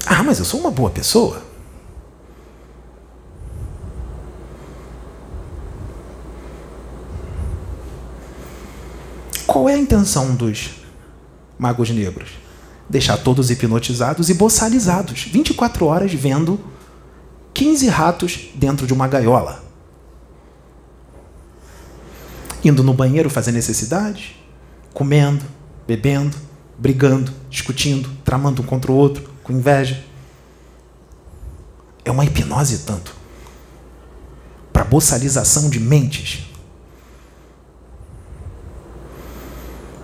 [0.07, 1.42] Ah, mas eu sou uma boa pessoa.
[9.47, 10.70] Qual é a intenção dos
[11.59, 12.30] magos negros?
[12.88, 16.59] Deixar todos hipnotizados e boçalizados, 24 horas vendo
[17.53, 19.65] 15 ratos dentro de uma gaiola
[22.68, 24.36] indo no banheiro fazer necessidade,
[24.92, 25.44] comendo,
[25.86, 26.36] bebendo,
[26.78, 30.02] brigando, discutindo, tramando um contra o outro, com inveja.
[32.04, 33.14] É uma hipnose tanto
[34.72, 36.44] para boçalização de mentes,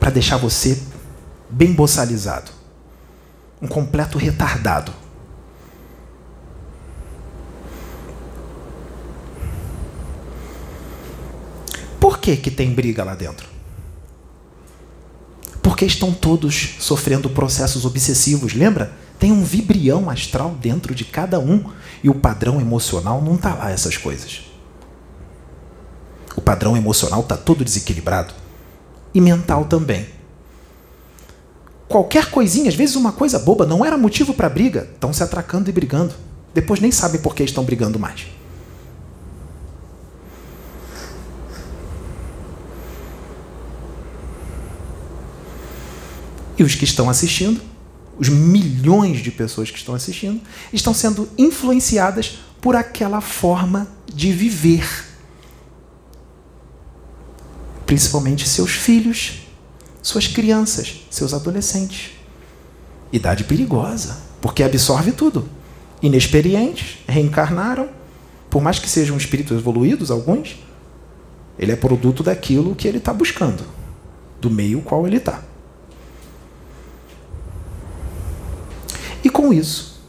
[0.01, 0.83] para deixar você
[1.51, 2.51] bem boçalizado,
[3.61, 5.02] um completo retardado.
[12.03, 13.47] Por que, que tem briga lá dentro?
[15.63, 18.55] Porque estão todos sofrendo processos obsessivos.
[18.55, 18.93] Lembra?
[19.21, 21.65] Tem um vibrião astral dentro de cada um.
[22.03, 24.41] E o padrão emocional não está lá, essas coisas.
[26.35, 28.35] O padrão emocional está todo desequilibrado.
[29.15, 30.09] E mental também.
[31.87, 34.89] Qualquer coisinha, às vezes uma coisa boba, não era motivo para briga.
[34.93, 36.15] Estão se atracando e brigando.
[36.53, 38.27] Depois nem sabem por que estão brigando mais.
[46.63, 47.61] E os que estão assistindo,
[48.17, 50.41] os milhões de pessoas que estão assistindo,
[50.73, 54.89] estão sendo influenciadas por aquela forma de viver.
[57.85, 59.43] Principalmente seus filhos,
[60.01, 62.13] suas crianças, seus adolescentes.
[63.13, 65.49] Idade perigosa, porque absorve tudo.
[66.01, 67.89] Inexperientes, reencarnaram,
[68.49, 70.61] por mais que sejam espíritos evoluídos, alguns,
[71.59, 73.65] ele é produto daquilo que ele está buscando,
[74.41, 75.43] do meio qual ele está.
[79.25, 80.01] E com isso,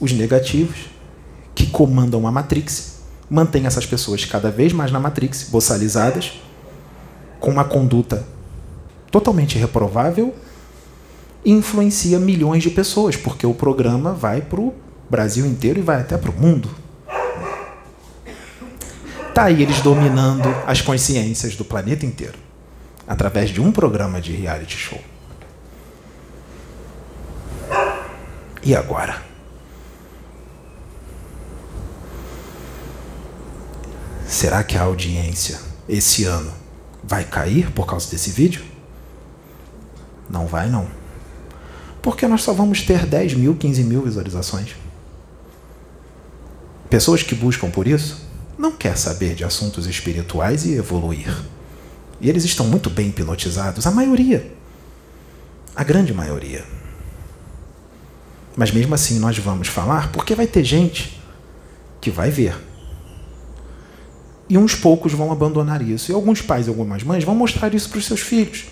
[0.00, 0.86] os negativos,
[1.54, 6.32] que comandam a Matrix, mantêm essas pessoas cada vez mais na Matrix, boçalizadas,
[7.40, 8.26] com uma conduta
[9.10, 10.34] totalmente reprovável
[11.44, 14.74] e influencia milhões de pessoas, porque o programa vai para o
[15.08, 16.68] Brasil inteiro e vai até para o mundo.
[19.28, 22.38] Está aí eles dominando as consciências do planeta inteiro,
[23.06, 25.00] através de um programa de reality show.
[28.66, 29.22] E agora?
[34.26, 36.52] Será que a audiência esse ano
[37.04, 38.64] vai cair por causa desse vídeo?
[40.28, 40.88] Não vai, não.
[42.02, 44.74] Porque nós só vamos ter 10 mil, 15 mil visualizações.
[46.90, 48.26] Pessoas que buscam por isso
[48.58, 51.32] não quer saber de assuntos espirituais e evoluir.
[52.20, 54.52] E eles estão muito bem hipnotizados, a maioria.
[55.76, 56.75] A grande maioria.
[58.56, 61.20] Mas mesmo assim nós vamos falar porque vai ter gente
[62.00, 62.56] que vai ver.
[64.48, 66.10] E uns poucos vão abandonar isso.
[66.10, 68.64] E alguns pais e algumas mães vão mostrar isso para os seus filhos.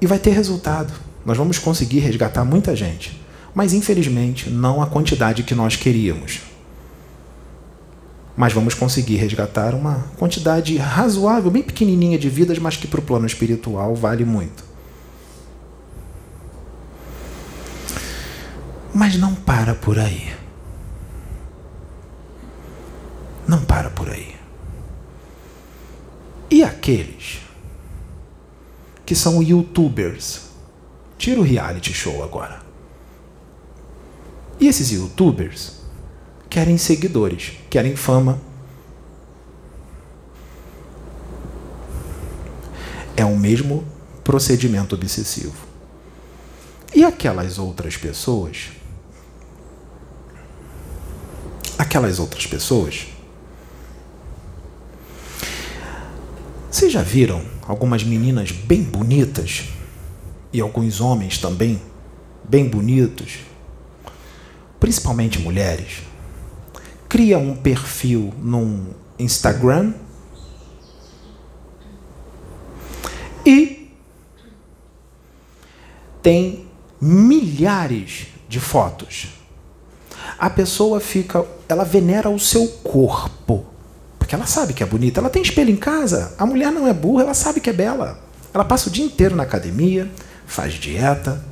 [0.00, 0.92] E vai ter resultado.
[1.24, 3.20] Nós vamos conseguir resgatar muita gente.
[3.54, 6.40] Mas infelizmente não a quantidade que nós queríamos.
[8.36, 13.02] Mas vamos conseguir resgatar uma quantidade razoável, bem pequenininha de vidas, mas que para o
[13.02, 14.67] plano espiritual vale muito.
[18.94, 20.34] Mas não para por aí.
[23.46, 24.34] Não para por aí.
[26.50, 27.40] E aqueles
[29.04, 30.48] que são youtubers?
[31.16, 32.60] Tira o reality show agora.
[34.60, 35.78] E esses youtubers
[36.48, 38.38] querem seguidores, querem fama.
[43.16, 43.84] É o mesmo
[44.24, 45.56] procedimento obsessivo.
[46.98, 48.70] E aquelas outras pessoas?
[51.78, 53.06] Aquelas outras pessoas.
[56.68, 59.68] Vocês já viram algumas meninas bem bonitas?
[60.52, 61.80] E alguns homens também
[62.42, 63.38] bem bonitos?
[64.80, 66.02] Principalmente mulheres,
[67.08, 68.88] cria um perfil num
[69.20, 69.94] Instagram?
[73.46, 73.88] E
[76.20, 76.57] tem
[77.00, 79.28] milhares de fotos.
[80.38, 83.66] A pessoa fica, ela venera o seu corpo,
[84.18, 85.20] porque ela sabe que é bonita.
[85.20, 86.34] Ela tem espelho em casa.
[86.38, 88.20] A mulher não é burra, ela sabe que é bela.
[88.52, 90.10] Ela passa o dia inteiro na academia,
[90.46, 91.44] faz dieta,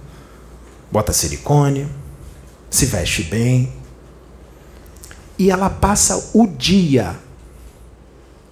[0.91, 1.89] bota silicone,
[2.71, 3.73] se veste bem.
[5.39, 7.17] E ela passa o dia,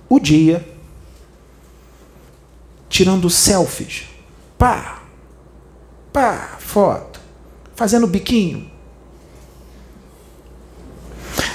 [0.09, 0.67] o dia,
[2.89, 4.05] tirando selfies.
[4.59, 5.04] Pá,
[6.15, 7.21] pá, foto.
[7.75, 8.71] Fazendo biquinho.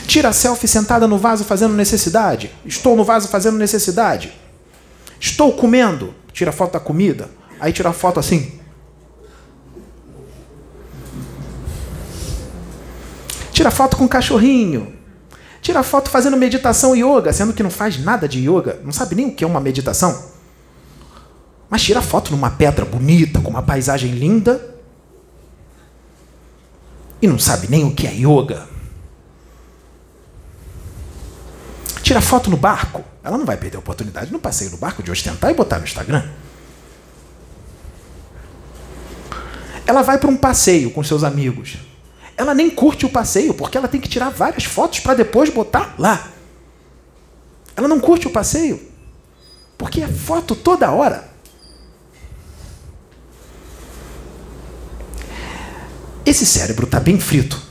[0.05, 2.51] Tira selfie sentada no vaso fazendo necessidade.
[2.66, 4.34] Estou no vaso fazendo necessidade.
[5.18, 6.14] Estou comendo.
[6.34, 7.30] Tira foto da comida.
[7.57, 8.60] Aí tira foto assim.
[13.53, 14.93] Tira foto com cachorrinho.
[15.62, 19.28] Tira foto fazendo meditação yoga, sendo que não faz nada de yoga, não sabe nem
[19.28, 20.38] o que é uma meditação.
[21.70, 24.76] Mas tira foto numa pedra bonita, com uma paisagem linda,
[27.22, 28.67] e não sabe nem o que é yoga.
[32.01, 33.03] Tira foto no barco.
[33.24, 35.84] Ela não vai perder a oportunidade no passeio no barco de ostentar e botar no
[35.84, 36.28] Instagram.
[39.86, 41.78] Ela vai para um passeio com seus amigos.
[42.38, 45.93] Ela nem curte o passeio, porque ela tem que tirar várias fotos para depois botar
[45.99, 46.30] lá.
[47.76, 48.82] Ela não curte o passeio,
[49.78, 51.28] porque é foto toda hora.
[56.26, 57.61] Esse cérebro está bem frito.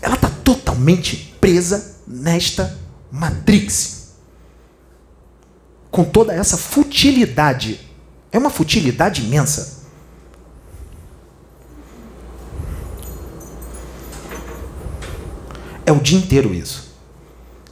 [0.00, 2.78] Ela está totalmente presa nesta
[3.10, 4.14] matrix.
[5.90, 7.80] Com toda essa futilidade.
[8.30, 9.78] É uma futilidade imensa.
[15.84, 16.94] É o dia inteiro isso.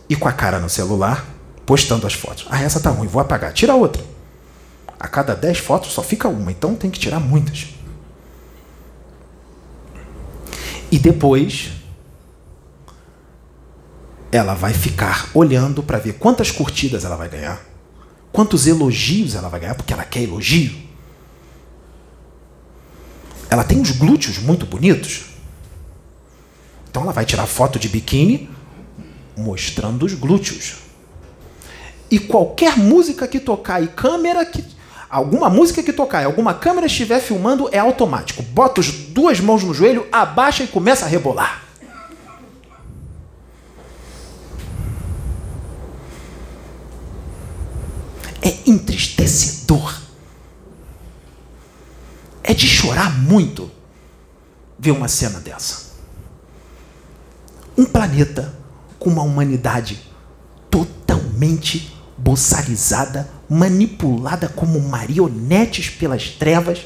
[0.09, 1.27] E com a cara no celular,
[1.67, 2.47] postando as fotos.
[2.49, 3.53] Ah, essa tá ruim, vou apagar.
[3.53, 4.03] Tira outra.
[4.99, 7.76] A cada 10 fotos só fica uma, então tem que tirar muitas.
[10.91, 11.73] E depois
[14.31, 17.65] ela vai ficar olhando para ver quantas curtidas ela vai ganhar,
[18.33, 20.87] quantos elogios ela vai ganhar, porque ela quer elogio.
[23.49, 25.27] Ela tem os glúteos muito bonitos.
[26.91, 28.51] Então ela vai tirar foto de biquíni
[29.37, 30.77] mostrando os glúteos.
[32.11, 34.65] E qualquer música que tocar e câmera que
[35.09, 38.43] alguma música que tocar e alguma câmera estiver filmando é automático.
[38.43, 41.65] Bota as duas mãos no joelho, abaixa e começa a rebolar.
[48.43, 50.01] É entristecedor.
[52.43, 53.71] É de chorar muito
[54.79, 55.87] ver uma cena dessa.
[57.77, 58.55] Um planeta
[58.99, 60.01] com uma humanidade
[60.71, 61.96] totalmente
[62.27, 66.81] boçalizada, manipulada como marionetes pelas trevas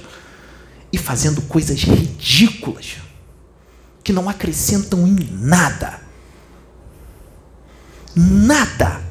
[0.93, 2.99] e fazendo coisas ridículas
[4.05, 5.99] que não acrescentam em nada.
[8.15, 9.03] Nada.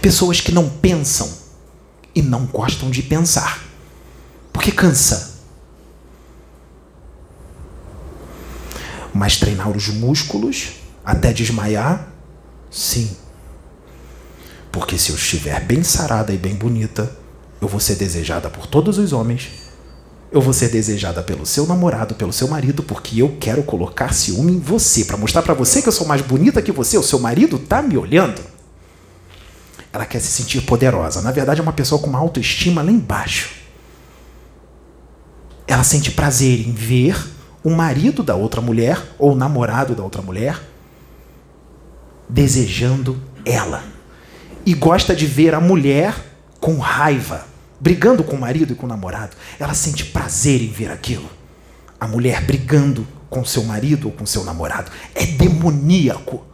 [0.00, 1.28] Pessoas que não pensam
[2.14, 3.64] e não gostam de pensar.
[4.52, 5.35] Porque cansa.
[9.16, 12.06] Mas treinar os músculos até desmaiar?
[12.70, 13.16] Sim.
[14.70, 17.10] Porque se eu estiver bem sarada e bem bonita,
[17.58, 19.48] eu vou ser desejada por todos os homens.
[20.30, 24.52] Eu vou ser desejada pelo seu namorado, pelo seu marido, porque eu quero colocar ciúme
[24.52, 26.98] em você, para mostrar para você que eu sou mais bonita que você.
[26.98, 28.42] O seu marido tá me olhando.
[29.94, 31.22] Ela quer se sentir poderosa.
[31.22, 33.48] Na verdade, é uma pessoa com uma autoestima lá embaixo.
[35.66, 37.16] Ela sente prazer em ver
[37.66, 40.62] o marido da outra mulher ou o namorado da outra mulher
[42.28, 43.82] desejando ela.
[44.64, 46.14] E gosta de ver a mulher
[46.60, 47.44] com raiva,
[47.80, 49.36] brigando com o marido e com o namorado.
[49.58, 51.28] Ela sente prazer em ver aquilo.
[51.98, 54.92] A mulher brigando com seu marido ou com seu namorado.
[55.12, 56.46] É demoníaco.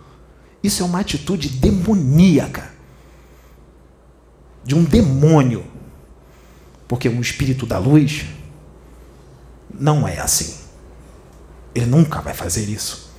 [0.62, 2.70] Isso é uma atitude demoníaca.
[4.64, 5.62] De um demônio.
[6.88, 8.24] Porque um espírito da luz
[9.78, 10.61] não é assim.
[11.74, 13.10] Ele nunca vai fazer isso.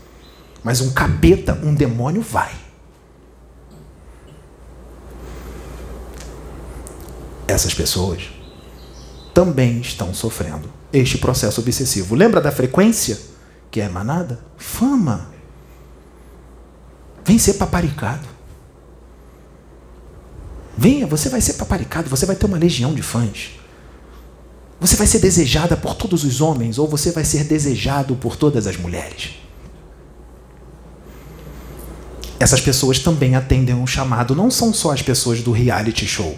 [0.64, 2.54] Mas um capeta, um demônio vai.
[7.48, 8.30] Essas pessoas
[9.34, 12.16] também estão sofrendo este processo obsessivo.
[12.16, 13.20] Lembra da frequência
[13.70, 14.40] que é emanada?
[14.56, 15.30] Fama.
[17.26, 18.28] Vem ser paparicado.
[20.78, 23.52] Venha, você vai ser paparicado, você vai ter uma legião de fãs.
[24.84, 28.68] Você vai ser desejada por todos os homens ou você vai ser desejado por todas
[28.68, 29.30] as mulheres.
[32.38, 36.38] Essas pessoas também atendem um chamado, não são só as pessoas do reality show.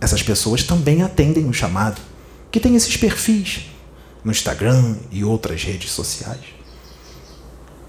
[0.00, 2.00] Essas pessoas também atendem um chamado,
[2.52, 3.62] que tem esses perfis
[4.22, 6.44] no Instagram e outras redes sociais.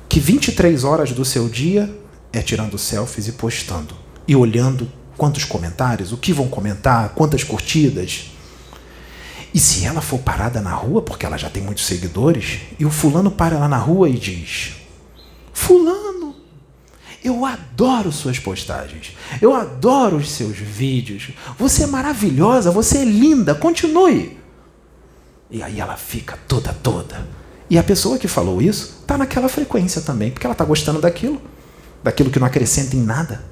[0.09, 1.95] Que 23 horas do seu dia
[2.33, 3.95] é tirando selfies e postando
[4.27, 8.31] e olhando quantos comentários, o que vão comentar, quantas curtidas.
[9.57, 12.91] E se ela for parada na rua, porque ela já tem muitos seguidores, e o
[12.91, 14.75] fulano para ela na rua e diz:
[15.51, 16.35] Fulano,
[17.23, 23.55] eu adoro suas postagens, eu adoro os seus vídeos, você é maravilhosa, você é linda,
[23.55, 24.37] continue.
[25.49, 27.27] E aí ela fica toda, toda.
[27.67, 31.41] E a pessoa que falou isso está naquela frequência também, porque ela está gostando daquilo,
[32.03, 33.43] daquilo que não acrescenta em nada.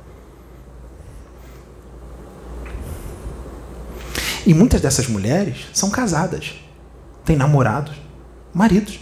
[4.45, 6.53] E muitas dessas mulheres são casadas,
[7.25, 7.95] têm namorados,
[8.53, 8.99] maridos.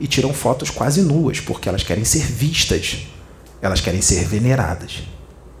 [0.00, 3.06] E tiram fotos quase nuas, porque elas querem ser vistas,
[3.60, 5.02] elas querem ser veneradas.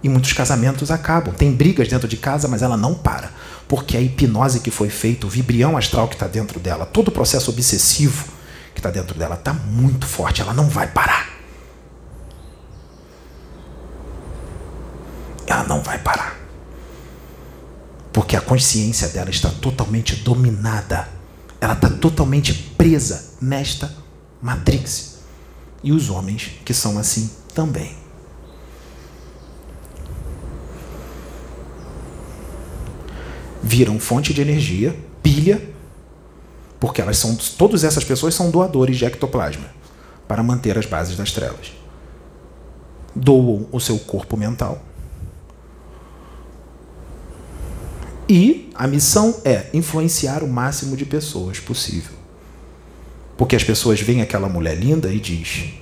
[0.02, 1.34] E muitos casamentos acabam.
[1.34, 3.30] Tem brigas dentro de casa, mas ela não para.
[3.66, 7.12] Porque a hipnose que foi feita, o vibrião astral que está dentro dela, todo o
[7.12, 8.26] processo obsessivo
[8.72, 10.40] que está dentro dela está muito forte.
[10.40, 11.28] Ela não vai parar.
[15.46, 16.37] Ela não vai parar
[18.18, 21.08] porque a consciência dela está totalmente dominada,
[21.60, 23.94] ela está totalmente presa nesta
[24.42, 25.20] matrix.
[25.84, 27.94] E os homens que são assim também.
[33.62, 35.62] Viram fonte de energia, pilha,
[36.80, 39.66] porque elas são todas essas pessoas são doadores de ectoplasma
[40.26, 41.70] para manter as bases das trevas.
[43.14, 44.87] Doam o seu corpo mental
[48.28, 52.12] E a missão é influenciar o máximo de pessoas possível.
[53.38, 55.72] Porque as pessoas veem aquela mulher linda e diz: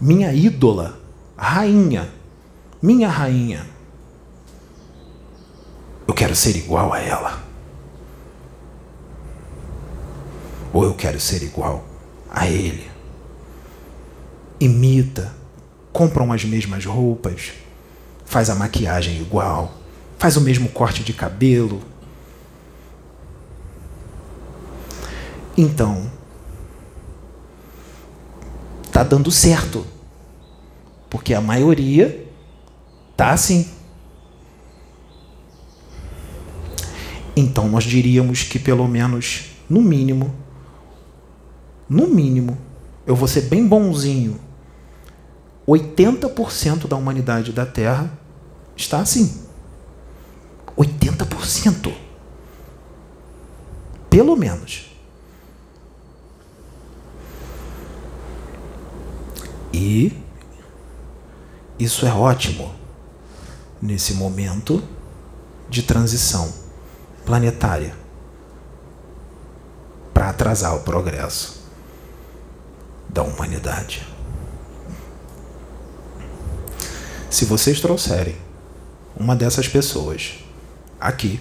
[0.00, 1.00] "Minha ídola,
[1.36, 2.08] rainha,
[2.80, 3.66] minha rainha.
[6.06, 7.42] Eu quero ser igual a ela."
[10.72, 11.84] Ou eu quero ser igual
[12.30, 12.88] a ele.
[14.60, 15.34] Imita,
[15.92, 17.52] compram as mesmas roupas,
[18.24, 19.83] faz a maquiagem igual
[20.24, 21.82] faz o mesmo corte de cabelo.
[25.54, 26.10] Então,
[28.90, 29.86] tá dando certo.
[31.10, 32.26] Porque a maioria
[33.14, 33.68] tá assim.
[37.36, 40.34] Então nós diríamos que pelo menos, no mínimo,
[41.86, 42.56] no mínimo,
[43.06, 44.40] eu vou ser bem bonzinho.
[45.68, 48.10] 80% da humanidade da Terra
[48.74, 49.43] está assim.
[51.44, 51.92] 80%.
[54.08, 54.90] Pelo menos.
[59.72, 60.12] E
[61.78, 62.72] isso é ótimo
[63.82, 64.82] nesse momento
[65.68, 66.52] de transição
[67.26, 67.94] planetária
[70.12, 71.64] para atrasar o progresso
[73.08, 74.06] da humanidade.
[77.28, 78.36] Se vocês trouxerem
[79.16, 80.43] uma dessas pessoas
[81.04, 81.38] aqui.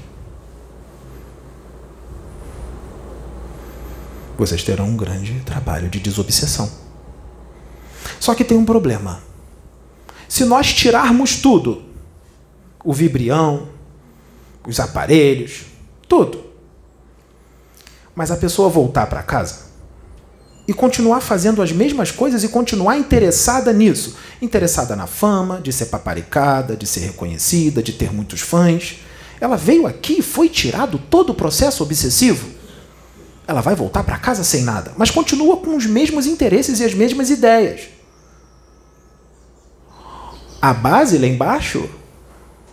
[4.38, 6.70] Vocês terão um grande trabalho de desobsessão.
[8.20, 9.22] Só que tem um problema.
[10.28, 11.82] Se nós tirarmos tudo,
[12.84, 13.70] o vibrião,
[14.68, 15.64] os aparelhos,
[16.10, 16.44] tudo,
[18.14, 19.72] mas a pessoa voltar para casa
[20.68, 25.86] e continuar fazendo as mesmas coisas e continuar interessada nisso, interessada na fama, de ser
[25.86, 28.98] paparicada, de ser reconhecida, de ter muitos fãs,
[29.44, 32.48] ela veio aqui e foi tirado todo o processo obsessivo.
[33.46, 36.94] Ela vai voltar para casa sem nada, mas continua com os mesmos interesses e as
[36.94, 37.90] mesmas ideias.
[40.62, 41.90] A base lá embaixo,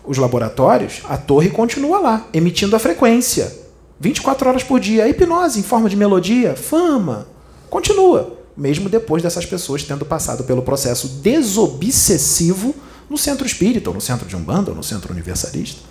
[0.05, 3.53] os laboratórios, a torre continua lá, emitindo a frequência.
[3.99, 5.03] 24 horas por dia.
[5.03, 7.27] A hipnose em forma de melodia, fama,
[7.69, 12.77] continua, mesmo depois dessas pessoas tendo passado pelo processo desobsessivo
[13.11, 15.90] no centro espírita, ou no centro de Umbanda, ou no centro universalista.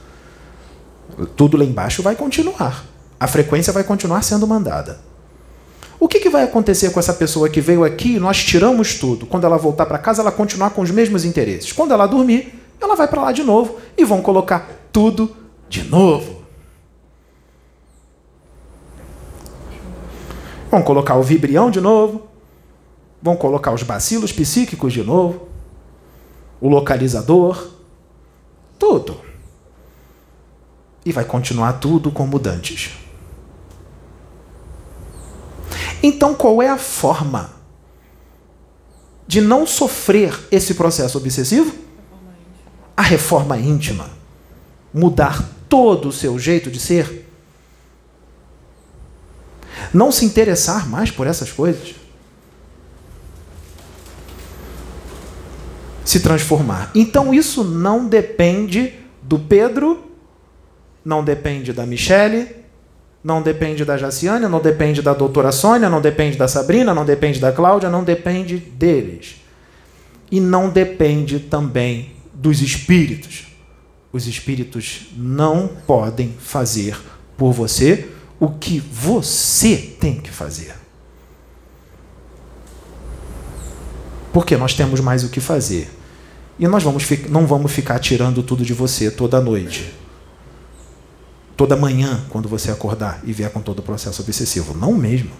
[1.35, 2.85] Tudo lá embaixo vai continuar.
[3.19, 4.99] A frequência vai continuar sendo mandada.
[5.99, 9.25] O que, que vai acontecer com essa pessoa que veio aqui e nós tiramos tudo?
[9.25, 11.73] Quando ela voltar para casa, ela continuar com os mesmos interesses.
[11.73, 15.35] Quando ela dormir, ela vai para lá de novo e vão colocar tudo
[15.67, 16.39] de novo.
[20.71, 22.27] Vão colocar o vibrião de novo,
[23.21, 25.49] vão colocar os bacilos psíquicos de novo,
[26.61, 27.71] o localizador,
[28.77, 29.28] tudo.
[31.05, 32.91] E vai continuar tudo como dantes.
[36.01, 37.51] Então, qual é a forma
[39.27, 41.73] de não sofrer esse processo obsessivo?
[42.95, 44.09] A reforma íntima.
[44.93, 47.27] Mudar todo o seu jeito de ser.
[49.93, 51.95] Não se interessar mais por essas coisas.
[56.03, 56.91] Se transformar.
[56.95, 60.08] Então, isso não depende do Pedro,
[61.09, 62.55] não depende da Michele,
[63.23, 67.39] não depende da Jaciane, não depende da doutora Sônia, não depende da Sabrina, não depende
[67.39, 69.37] da Cláudia, não depende deles.
[70.31, 73.47] E não depende também dos espíritos.
[74.13, 76.95] Os espíritos não podem fazer
[77.35, 78.07] por você
[78.39, 80.75] o que você tem que fazer.
[84.31, 85.89] Porque nós temos mais o que fazer.
[86.59, 89.98] E nós vamos, não vamos ficar tirando tudo de você toda noite
[91.59, 94.73] toda manhã quando você acordar e vier com todo o processo obsessivo.
[94.73, 95.31] Não mesmo.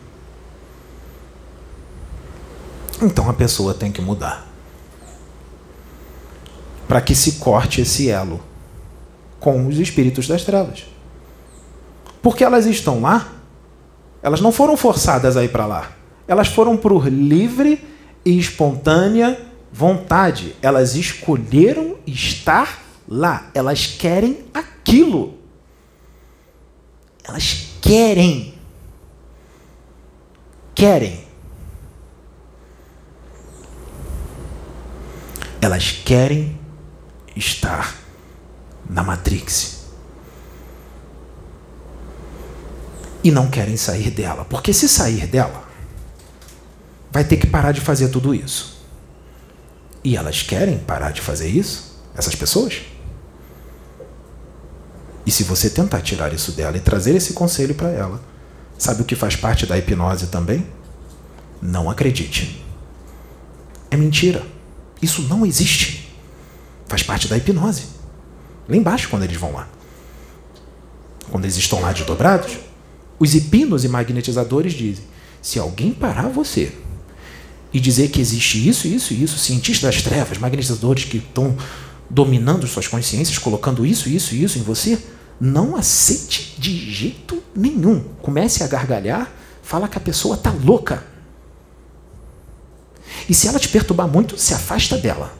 [3.02, 4.46] Então a pessoa tem que mudar.
[6.90, 8.42] Para que se corte esse elo
[9.40, 10.88] com os espíritos das trevas.
[12.22, 13.36] Porque elas estão lá,
[14.22, 15.90] elas não foram forçadas a ir para lá.
[16.28, 17.82] Elas foram por livre
[18.26, 19.40] e espontânea
[19.72, 20.54] vontade.
[20.62, 23.50] Elas escolheram estar lá.
[23.54, 25.39] Elas querem aquilo.
[27.30, 28.56] Elas querem.
[30.74, 31.28] Querem.
[35.62, 36.60] Elas querem
[37.36, 37.96] estar
[38.90, 39.86] na Matrix.
[43.24, 44.44] E não querem sair dela.
[44.46, 45.68] Porque se sair dela,
[47.12, 48.80] vai ter que parar de fazer tudo isso.
[50.04, 51.96] E elas querem parar de fazer isso?
[52.16, 52.82] Essas pessoas?
[55.30, 58.20] E se você tentar tirar isso dela e trazer esse conselho para ela,
[58.80, 60.66] sabe o que faz parte da hipnose também?
[61.62, 62.66] Não acredite.
[63.92, 64.42] É mentira.
[65.00, 66.12] Isso não existe.
[66.88, 67.84] Faz parte da hipnose.
[68.68, 69.68] Lá embaixo, quando eles vão lá.
[71.30, 72.58] Quando eles estão lá desdobrados,
[73.20, 75.04] os hipinos e magnetizadores dizem:
[75.44, 76.74] se alguém parar você
[77.72, 81.56] e dizer que existe isso, isso e isso, cientistas das trevas, magnetizadores que estão
[82.10, 84.98] dominando suas consciências, colocando isso, isso e isso em você,
[85.40, 88.04] não aceite de jeito nenhum.
[88.22, 89.32] Comece a gargalhar,
[89.64, 91.04] fala que a pessoa está louca.
[93.28, 95.34] E se ela te perturbar muito, se afasta dela.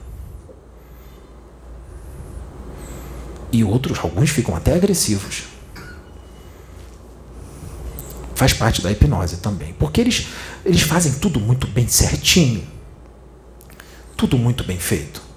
[3.52, 5.44] E outros, alguns ficam até agressivos.
[8.34, 9.74] Faz parte da hipnose também.
[9.74, 10.28] Porque eles,
[10.64, 12.66] eles fazem tudo muito bem certinho.
[14.16, 15.29] Tudo muito bem feito.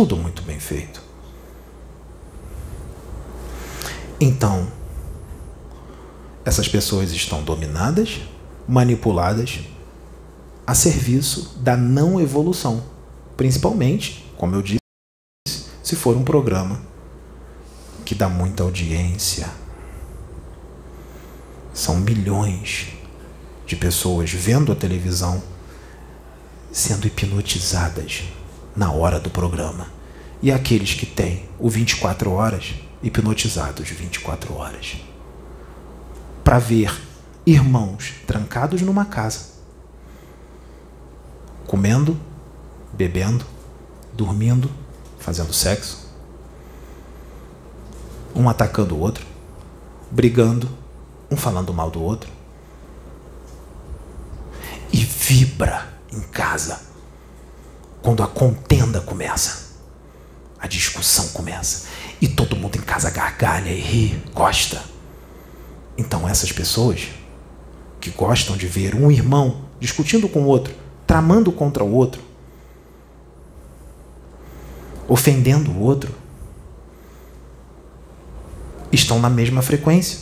[0.00, 1.02] Tudo muito bem feito.
[4.18, 4.66] Então,
[6.42, 8.22] essas pessoas estão dominadas,
[8.66, 9.60] manipuladas
[10.66, 12.82] a serviço da não evolução,
[13.36, 14.80] principalmente, como eu disse,
[15.82, 16.80] se for um programa
[18.02, 19.50] que dá muita audiência.
[21.74, 22.88] São milhões
[23.66, 25.42] de pessoas vendo a televisão
[26.72, 28.22] sendo hipnotizadas
[28.80, 29.88] na hora do programa.
[30.40, 34.96] E aqueles que têm o 24 horas, hipnotizados 24 horas.
[36.42, 36.98] Para ver
[37.44, 39.50] irmãos trancados numa casa,
[41.66, 42.18] comendo,
[42.90, 43.44] bebendo,
[44.14, 44.70] dormindo,
[45.18, 46.08] fazendo sexo,
[48.34, 49.26] um atacando o outro,
[50.10, 50.66] brigando,
[51.30, 52.30] um falando mal do outro.
[54.90, 56.89] E vibra em casa
[58.02, 59.70] quando a contenda começa,
[60.58, 61.88] a discussão começa,
[62.20, 64.82] e todo mundo em casa gargalha e ri, gosta.
[65.96, 67.08] Então, essas pessoas
[68.00, 70.74] que gostam de ver um irmão discutindo com o outro,
[71.06, 72.22] tramando contra o outro,
[75.08, 76.14] ofendendo o outro,
[78.92, 80.20] estão na mesma frequência,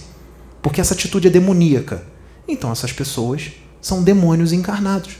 [0.62, 2.05] porque essa atitude é demoníaca.
[2.47, 5.16] Então, essas pessoas são demônios encarnados.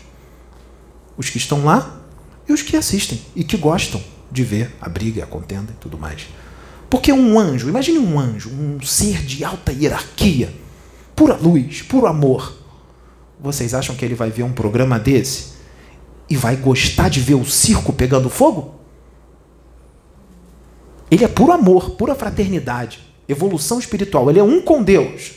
[1.17, 1.98] Os que estão lá
[2.49, 5.99] e os que assistem e que gostam de ver a briga, a contenda e tudo
[5.99, 6.27] mais.
[6.89, 10.53] Porque um anjo, imagine um anjo, um ser de alta hierarquia,
[11.15, 12.57] pura luz, puro amor.
[13.39, 15.59] Vocês acham que ele vai ver um programa desse
[16.29, 18.75] e vai gostar de ver o circo pegando fogo?
[21.11, 24.29] Ele é puro amor, pura fraternidade, evolução espiritual.
[24.29, 25.33] Ele é um com Deus.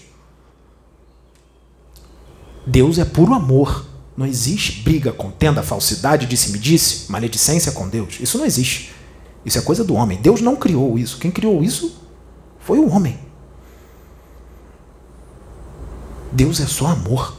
[2.65, 3.85] Deus é puro amor.
[4.21, 8.19] Não existe briga, contenda, falsidade, disse-me-disse, maledicência com Deus.
[8.19, 8.93] Isso não existe.
[9.43, 10.21] Isso é coisa do homem.
[10.21, 11.17] Deus não criou isso.
[11.17, 11.99] Quem criou isso
[12.59, 13.17] foi o homem.
[16.31, 17.35] Deus é só amor.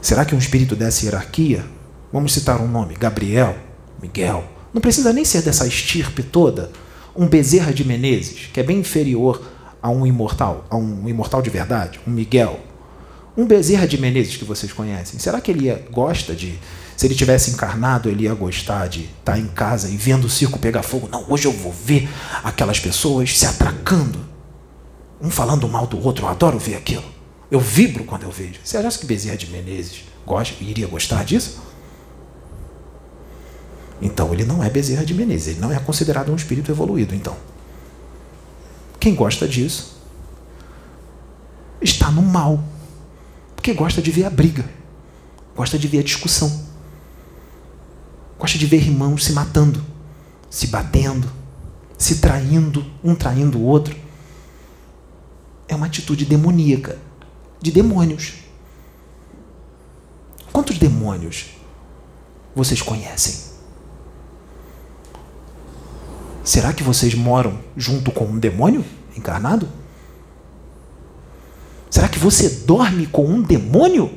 [0.00, 1.66] Será que um espírito dessa hierarquia,
[2.12, 3.58] vamos citar um nome, Gabriel,
[4.00, 6.70] Miguel, não precisa nem ser dessa estirpe toda,
[7.16, 9.42] um Bezerra de Menezes, que é bem inferior
[9.82, 12.69] a um imortal, a um imortal de verdade, um Miguel.
[13.36, 16.58] Um Bezerra de Menezes que vocês conhecem, será que ele ia, gosta de
[17.00, 20.58] se ele tivesse encarnado, ele ia gostar de estar em casa e vendo o circo
[20.58, 21.08] pegar fogo.
[21.10, 22.06] Não, hoje eu vou ver
[22.44, 24.18] aquelas pessoas se atracando,
[25.18, 26.26] um falando mal do outro.
[26.26, 27.04] Eu adoro ver aquilo.
[27.50, 28.60] Eu vibro quando eu vejo.
[28.62, 31.62] Você acha que Bezerra de Menezes gosta, iria gostar disso?
[34.02, 37.14] Então ele não é Bezerra de Menezes, ele não é considerado um espírito evoluído.
[37.14, 37.34] Então,
[38.98, 39.96] quem gosta disso
[41.80, 42.62] está no mal,
[43.60, 44.64] porque gosta de ver a briga,
[45.54, 46.64] gosta de ver a discussão.
[48.38, 49.84] Gosta de ver irmãos se matando,
[50.48, 51.30] se batendo,
[51.98, 53.94] se traindo, um traindo o outro.
[55.68, 56.96] É uma atitude demoníaca,
[57.60, 58.32] de demônios.
[60.50, 61.50] Quantos demônios
[62.56, 63.50] vocês conhecem?
[66.42, 68.82] Será que vocês moram junto com um demônio
[69.14, 69.68] encarnado?
[72.20, 74.10] Você dorme com um demônio?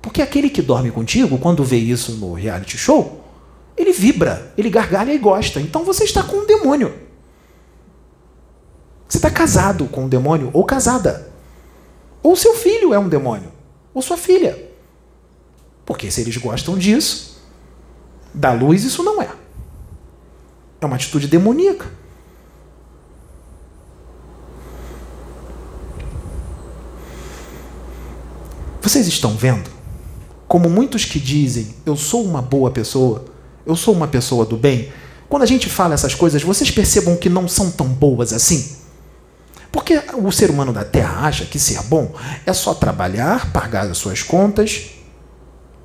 [0.00, 3.22] Porque aquele que dorme contigo, quando vê isso no reality show,
[3.76, 5.60] ele vibra, ele gargalha e gosta.
[5.60, 6.94] Então você está com um demônio.
[9.06, 11.30] Você está casado com um demônio ou casada.
[12.22, 13.52] Ou seu filho é um demônio,
[13.92, 14.58] ou sua filha.
[15.84, 17.38] Porque se eles gostam disso,
[18.32, 19.28] da luz isso não é.
[20.80, 21.90] É uma atitude demoníaca.
[28.82, 29.70] Vocês estão vendo
[30.48, 33.24] como muitos que dizem, eu sou uma boa pessoa,
[33.64, 34.92] eu sou uma pessoa do bem,
[35.28, 38.76] quando a gente fala essas coisas, vocês percebam que não são tão boas assim.
[39.70, 42.12] Porque o ser humano da Terra acha que ser bom
[42.44, 44.90] é só trabalhar, pagar as suas contas,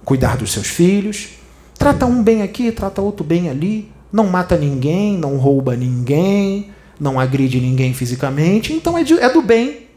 [0.03, 1.30] cuidar dos seus filhos,
[1.78, 7.19] trata um bem aqui, trata outro bem ali, não mata ninguém, não rouba ninguém, não
[7.19, 9.88] agride ninguém fisicamente, então é, de, é do bem.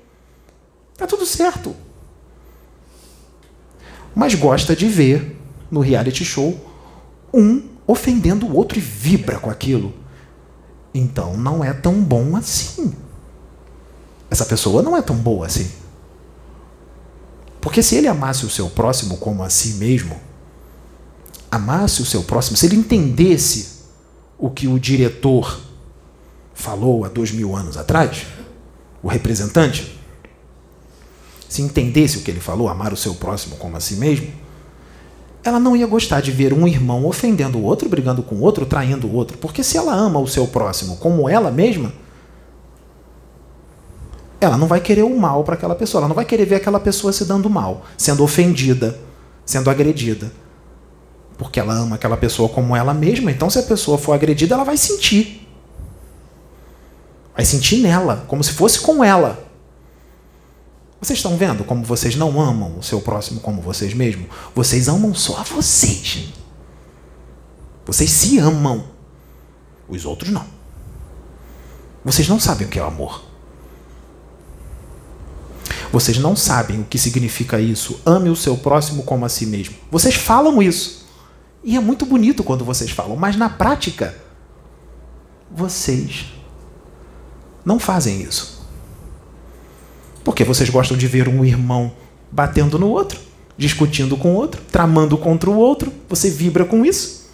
[0.98, 1.74] Tá tudo certo
[4.14, 5.36] mas gosta de ver
[5.70, 6.58] no reality show
[7.32, 9.92] um ofendendo o outro e vibra com aquilo.
[10.94, 12.92] Então não é tão bom assim.
[14.30, 15.70] Essa pessoa não é tão boa assim.
[17.60, 20.18] Porque se ele amasse o seu próximo como a si mesmo,
[21.50, 23.80] amasse o seu próximo, se ele entendesse
[24.38, 25.60] o que o diretor
[26.54, 28.26] falou há dois mil anos atrás,
[29.02, 29.99] o representante,
[31.50, 34.28] se entendesse o que ele falou, amar o seu próximo como a si mesmo,
[35.42, 38.64] ela não ia gostar de ver um irmão ofendendo o outro, brigando com o outro,
[38.64, 39.36] traindo o outro.
[39.36, 41.92] Porque se ela ama o seu próximo como ela mesma,
[44.40, 46.00] ela não vai querer o mal para aquela pessoa.
[46.02, 48.96] Ela não vai querer ver aquela pessoa se dando mal, sendo ofendida,
[49.44, 50.30] sendo agredida.
[51.36, 53.32] Porque ela ama aquela pessoa como ela mesma.
[53.32, 55.48] Então, se a pessoa for agredida, ela vai sentir.
[57.34, 59.49] Vai sentir nela, como se fosse com ela.
[61.00, 64.28] Vocês estão vendo como vocês não amam o seu próximo como vocês mesmos?
[64.54, 66.28] Vocês amam só a vocês.
[67.86, 68.84] Vocês se amam.
[69.88, 70.44] Os outros não.
[72.04, 73.24] Vocês não sabem o que é o amor.
[75.90, 77.98] Vocês não sabem o que significa isso.
[78.04, 79.74] Ame o seu próximo como a si mesmo.
[79.90, 81.08] Vocês falam isso.
[81.64, 84.16] E é muito bonito quando vocês falam, mas na prática,
[85.50, 86.26] vocês
[87.64, 88.59] não fazem isso.
[90.24, 91.92] Porque vocês gostam de ver um irmão
[92.30, 93.18] batendo no outro,
[93.56, 97.28] discutindo com o outro, tramando contra o outro, você vibra com isso.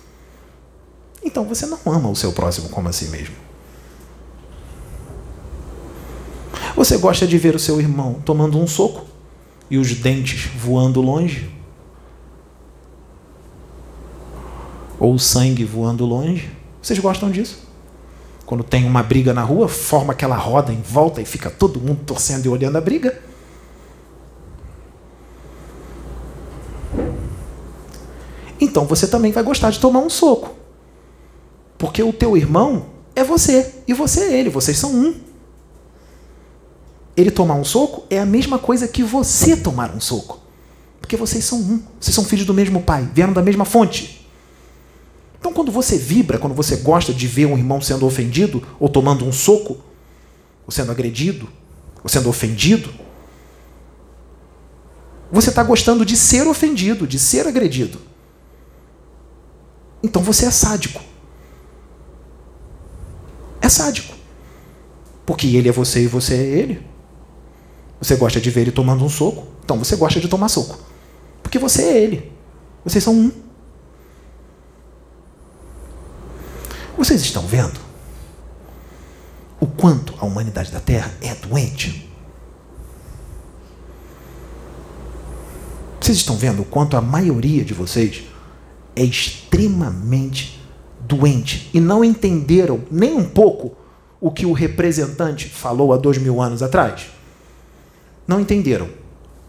[1.22, 3.34] Então você não ama o seu próximo como a si mesmo.
[6.76, 9.06] Você gosta de ver o seu irmão tomando um soco
[9.70, 11.50] e os dentes voando longe?
[14.98, 16.50] Ou o sangue voando longe?
[16.80, 17.65] Vocês gostam disso?
[18.46, 22.04] Quando tem uma briga na rua, forma aquela roda em volta e fica todo mundo
[22.06, 23.20] torcendo e olhando a briga.
[28.60, 30.54] Então você também vai gostar de tomar um soco.
[31.76, 32.86] Porque o teu irmão
[33.16, 35.14] é você e você é ele, vocês são um.
[37.16, 40.38] Ele tomar um soco é a mesma coisa que você tomar um soco.
[41.00, 44.25] Porque vocês são um, vocês são filhos do mesmo pai, vieram da mesma fonte.
[45.46, 49.24] Então, quando você vibra, quando você gosta de ver um irmão sendo ofendido, ou tomando
[49.24, 49.78] um soco,
[50.64, 51.48] ou sendo agredido,
[52.02, 52.92] ou sendo ofendido,
[55.30, 58.00] você está gostando de ser ofendido, de ser agredido.
[60.02, 61.00] Então você é sádico.
[63.62, 64.16] É sádico.
[65.24, 66.84] Porque ele é você e você é ele.
[68.00, 70.80] Você gosta de ver ele tomando um soco, então você gosta de tomar soco.
[71.40, 72.32] Porque você é ele.
[72.84, 73.45] Vocês são um.
[76.96, 77.78] Vocês estão vendo
[79.60, 82.10] o quanto a humanidade da Terra é doente?
[86.00, 88.22] Vocês estão vendo o quanto a maioria de vocês
[88.94, 90.58] é extremamente
[91.00, 93.76] doente e não entenderam nem um pouco
[94.18, 97.08] o que o representante falou há dois mil anos atrás?
[98.26, 98.88] Não entenderam.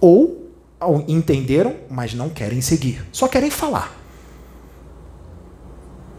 [0.01, 0.51] Ou
[1.07, 3.05] entenderam, mas não querem seguir.
[3.11, 3.96] Só querem falar.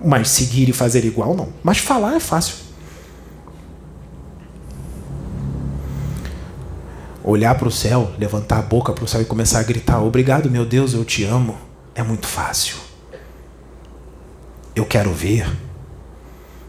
[0.05, 1.53] Mas seguir e fazer igual, não.
[1.63, 2.55] Mas falar é fácil.
[7.25, 10.51] Olhar para o céu, levantar a boca para o céu e começar a gritar: Obrigado,
[10.51, 11.59] meu Deus, eu te amo.
[11.95, 12.77] É muito fácil.
[14.75, 15.51] Eu quero ver.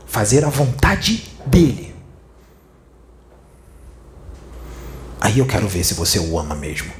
[0.05, 1.93] Fazer a vontade dele.
[5.21, 6.91] Aí eu quero ver se você o ama mesmo.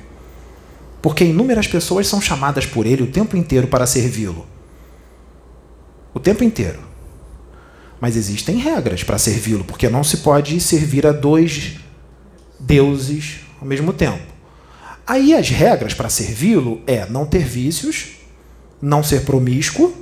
[1.02, 4.46] Porque inúmeras pessoas são chamadas por ele o tempo inteiro para servi-lo.
[6.14, 6.80] O tempo inteiro.
[8.00, 11.76] Mas existem regras para servi-lo, porque não se pode servir a dois
[12.60, 14.24] deuses ao mesmo tempo.
[15.06, 18.20] Aí as regras para servi-lo é não ter vícios,
[18.82, 19.94] não ser promíscuo,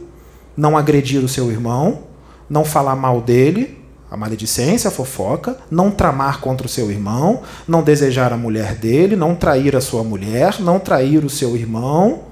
[0.55, 2.03] não agredir o seu irmão,
[2.49, 3.77] não falar mal dele,
[4.09, 9.15] a maledicência, a fofoca, não tramar contra o seu irmão, não desejar a mulher dele,
[9.15, 12.23] não trair a sua mulher, não trair o seu irmão,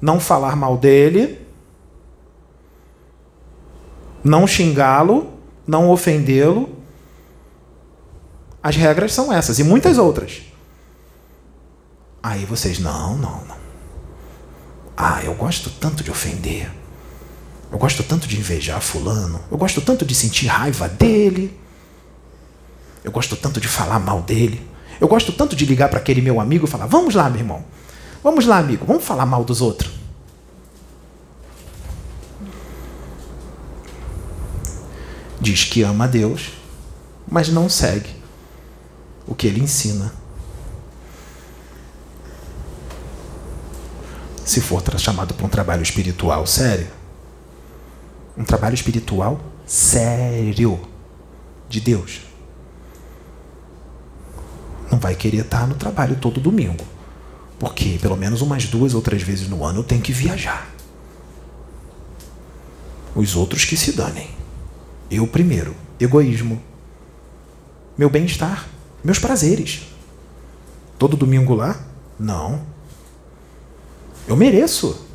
[0.00, 1.43] não falar mal dele,
[4.24, 5.32] não xingá-lo,
[5.66, 6.70] não ofendê-lo.
[8.62, 10.42] As regras são essas e muitas outras.
[12.22, 13.56] Aí vocês, não, não, não.
[14.96, 16.70] Ah, eu gosto tanto de ofender.
[17.70, 19.40] Eu gosto tanto de invejar Fulano.
[19.50, 21.60] Eu gosto tanto de sentir raiva dele.
[23.02, 24.66] Eu gosto tanto de falar mal dele.
[25.00, 27.64] Eu gosto tanto de ligar para aquele meu amigo e falar: Vamos lá, meu irmão.
[28.22, 28.86] Vamos lá, amigo.
[28.86, 30.03] Vamos falar mal dos outros.
[35.44, 36.52] Diz que ama a Deus,
[37.30, 38.08] mas não segue
[39.26, 40.10] o que ele ensina.
[44.42, 46.88] Se for chamado para um trabalho espiritual sério,
[48.38, 50.80] um trabalho espiritual sério
[51.68, 52.22] de Deus.
[54.90, 56.86] Não vai querer estar no trabalho todo domingo.
[57.58, 60.70] Porque pelo menos umas duas ou três vezes no ano tem que viajar.
[63.14, 64.43] Os outros que se danem.
[65.10, 65.74] Eu primeiro.
[65.98, 66.62] Egoísmo.
[67.96, 68.68] Meu bem-estar.
[69.02, 69.82] Meus prazeres.
[70.98, 71.78] Todo domingo lá?
[72.18, 72.60] Não.
[74.26, 75.06] Eu mereço.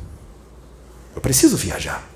[1.14, 2.08] Eu preciso viajar.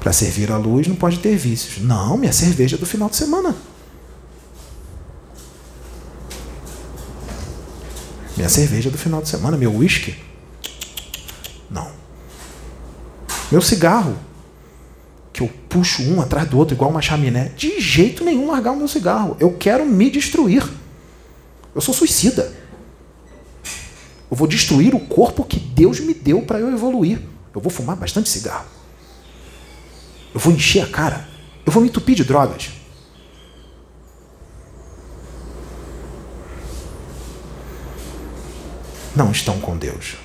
[0.00, 1.84] Para servir a luz não pode ter vícios.
[1.84, 3.54] Não, minha cerveja é do final de semana.
[8.36, 10.16] Minha cerveja é do final de semana, meu uísque.
[11.70, 11.92] Não.
[13.50, 14.16] Meu cigarro,
[15.32, 17.50] que eu puxo um atrás do outro igual uma chaminé.
[17.56, 19.36] De jeito nenhum largar o meu cigarro.
[19.40, 20.62] Eu quero me destruir.
[21.74, 22.52] Eu sou suicida.
[24.30, 27.20] Eu vou destruir o corpo que Deus me deu para eu evoluir.
[27.54, 28.66] Eu vou fumar bastante cigarro.
[30.32, 31.28] Eu vou encher a cara.
[31.64, 32.70] Eu vou me entupir de drogas.
[39.14, 40.16] Não estão com Deus.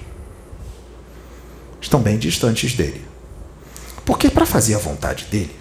[1.81, 3.04] Estão bem distantes dele.
[4.05, 5.55] Porque para fazer a vontade dele,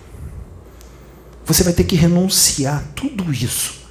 [1.46, 3.84] você vai ter que renunciar tudo isso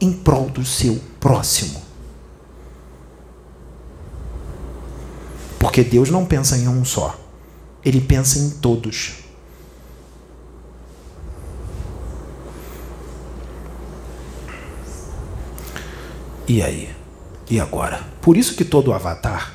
[0.00, 1.82] em prol do seu próximo.
[5.58, 7.18] Porque Deus não pensa em um só,
[7.84, 9.24] ele pensa em todos.
[16.46, 16.94] E aí?
[17.50, 18.02] E agora?
[18.20, 19.54] Por isso que todo avatar,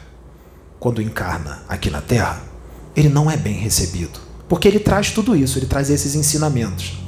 [0.80, 2.49] quando encarna aqui na Terra,
[2.96, 4.20] ele não é bem recebido.
[4.48, 7.00] Porque ele traz tudo isso, ele traz esses ensinamentos.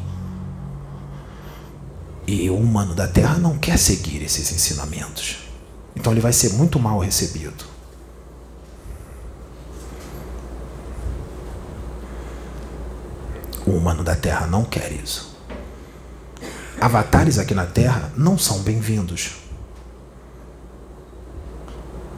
[2.28, 5.38] E o humano da Terra não quer seguir esses ensinamentos.
[5.96, 7.66] Então ele vai ser muito mal recebido.
[13.66, 15.36] O humano da Terra não quer isso.
[16.80, 19.42] Avatares aqui na Terra não são bem-vindos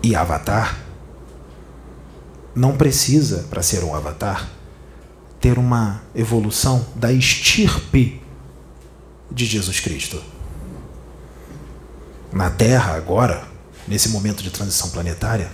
[0.04, 0.83] e avatar,
[2.56, 4.50] não precisa, para ser um avatar,
[5.40, 8.22] ter uma evolução da estirpe
[9.30, 10.22] de Jesus Cristo.
[12.32, 13.44] Na Terra, agora,
[13.88, 15.52] nesse momento de transição planetária,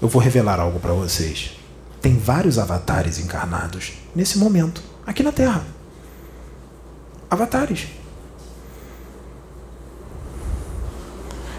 [0.00, 1.52] eu vou revelar algo para vocês.
[2.00, 5.64] Tem vários avatares encarnados nesse momento, aqui na Terra.
[7.30, 7.86] Avatares.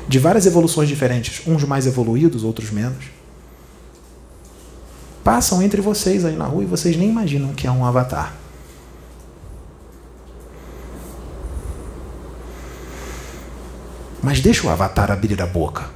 [0.08, 3.17] De várias evoluções diferentes, uns mais evoluídos, outros menos.
[5.28, 8.34] Passam entre vocês aí na rua e vocês nem imaginam que é um avatar.
[14.24, 15.90] Mas deixa o avatar abrir a boca.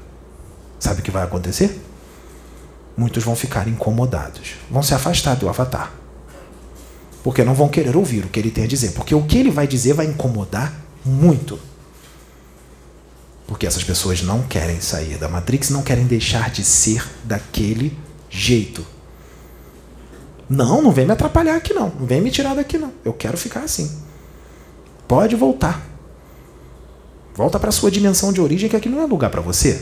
[0.77, 1.81] Sabe o que vai acontecer?
[2.97, 5.93] Muitos vão ficar incomodados, vão se afastar do avatar.
[7.23, 8.91] Porque não vão querer ouvir o que ele tem a dizer.
[8.91, 10.73] Porque o que ele vai dizer vai incomodar
[11.05, 11.57] muito.
[13.47, 17.97] Porque essas pessoas não querem sair da Matrix, não querem deixar de ser daquele
[18.29, 18.85] jeito.
[20.51, 21.93] Não, não vem me atrapalhar aqui não.
[21.97, 22.91] Não vem me tirar daqui não.
[23.05, 23.89] Eu quero ficar assim.
[25.07, 25.81] Pode voltar.
[27.33, 29.81] Volta para sua dimensão de origem, que aqui não é lugar para você.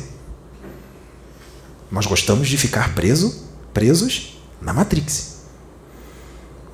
[1.92, 5.40] Nós gostamos de ficar preso, presos na Matrix.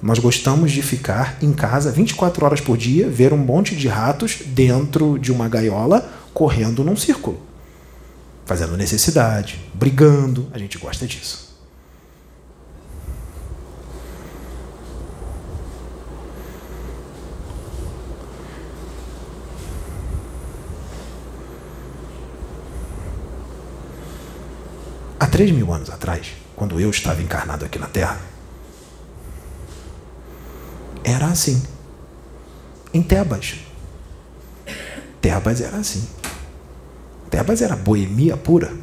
[0.01, 4.39] Nós gostamos de ficar em casa 24 horas por dia, ver um monte de ratos
[4.47, 7.39] dentro de uma gaiola correndo num círculo,
[8.45, 10.49] fazendo necessidade, brigando.
[10.51, 11.44] A gente gosta disso.
[25.35, 28.21] Há três mil anos atrás, quando eu estava encarnado aqui na Terra,
[31.03, 31.61] era assim.
[32.93, 33.55] Em Tebas.
[35.19, 36.07] Tebas era assim.
[37.29, 38.73] Tebas era boemia pura.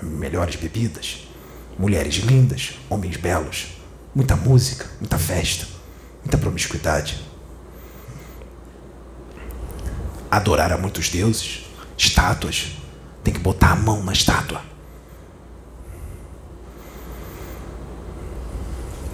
[0.00, 1.28] Melhores bebidas,
[1.78, 3.76] mulheres lindas, homens belos,
[4.14, 5.66] muita música, muita festa,
[6.24, 7.22] muita promiscuidade.
[10.30, 11.66] Adorar a muitos deuses,
[11.98, 12.78] estátuas.
[13.22, 14.75] Tem que botar a mão na estátua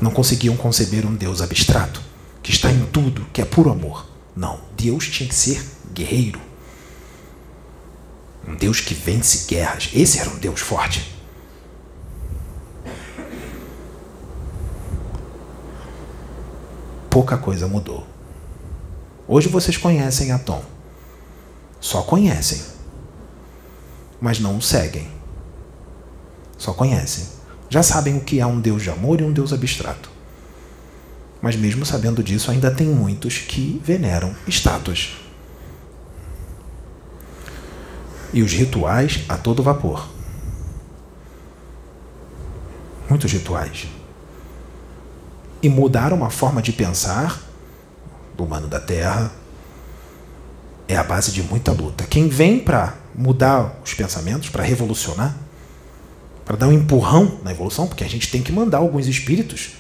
[0.03, 2.03] não conseguiam conceber um Deus abstrato,
[2.43, 4.05] que está em tudo, que é puro amor.
[4.35, 5.65] Não, Deus tinha que ser
[5.95, 6.41] guerreiro.
[8.47, 9.91] Um Deus que vence guerras.
[9.95, 11.15] Esse era um Deus forte.
[17.09, 18.05] Pouca coisa mudou.
[19.29, 20.65] Hoje vocês conhecem Atom.
[21.81, 22.61] Só conhecem.
[24.21, 25.09] Mas não o seguem.
[26.59, 27.42] Só conhecem
[27.73, 30.11] já sabem o que é um Deus de amor e um Deus abstrato.
[31.41, 35.17] Mas, mesmo sabendo disso, ainda tem muitos que veneram estátuas.
[38.31, 40.07] E os rituais a todo vapor.
[43.09, 43.87] Muitos rituais.
[45.63, 47.41] E mudaram a forma de pensar
[48.37, 49.33] do humano da Terra.
[50.87, 52.05] É a base de muita luta.
[52.05, 55.35] Quem vem para mudar os pensamentos, para revolucionar,
[56.53, 59.71] para dar um empurrão na evolução, porque a gente tem que mandar alguns espíritos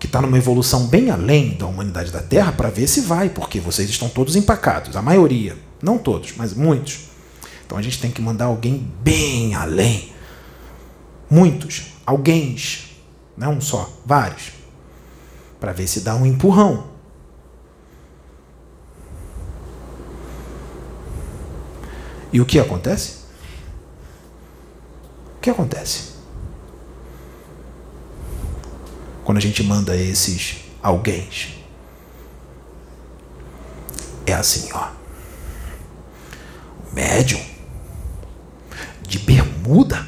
[0.00, 3.60] que está numa evolução bem além da humanidade da Terra para ver se vai, porque
[3.60, 7.02] vocês estão todos empacados, a maioria, não todos, mas muitos.
[7.64, 10.12] Então a gente tem que mandar alguém bem além.
[11.30, 12.56] Muitos, alguém,
[13.36, 14.50] não um só, vários,
[15.60, 16.88] para ver se dá um empurrão.
[22.32, 23.21] E o que acontece?
[25.42, 26.12] Que acontece?
[29.24, 31.28] Quando a gente manda esses alguém,
[34.24, 34.90] é assim, ó.
[36.92, 37.40] Médium
[39.06, 40.06] de bermuda,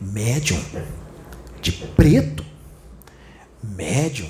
[0.00, 0.62] médium
[1.62, 2.44] de preto,
[3.62, 4.28] médium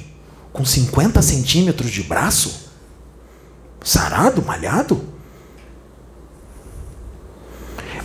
[0.52, 2.70] com 50 centímetros de braço,
[3.82, 5.04] sarado, malhado,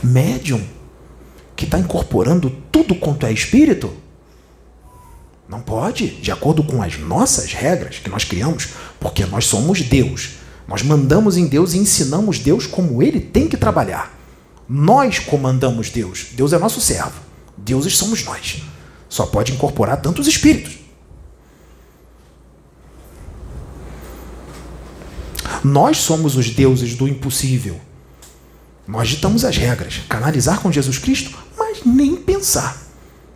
[0.01, 0.78] médium
[1.59, 3.91] que está incorporando tudo quanto é espírito?
[5.45, 10.35] Não pode, de acordo com as nossas regras que nós criamos, porque nós somos Deus.
[10.65, 14.17] Nós mandamos em Deus e ensinamos Deus como ele tem que trabalhar.
[14.69, 16.27] Nós comandamos Deus.
[16.31, 17.19] Deus é nosso servo.
[17.57, 18.63] Deuses somos nós.
[19.09, 20.77] Só pode incorporar tantos espíritos.
[25.61, 27.81] Nós somos os deuses do impossível.
[28.87, 29.99] Nós ditamos as regras.
[30.07, 32.77] Canalizar com Jesus Cristo, mas nem pensar.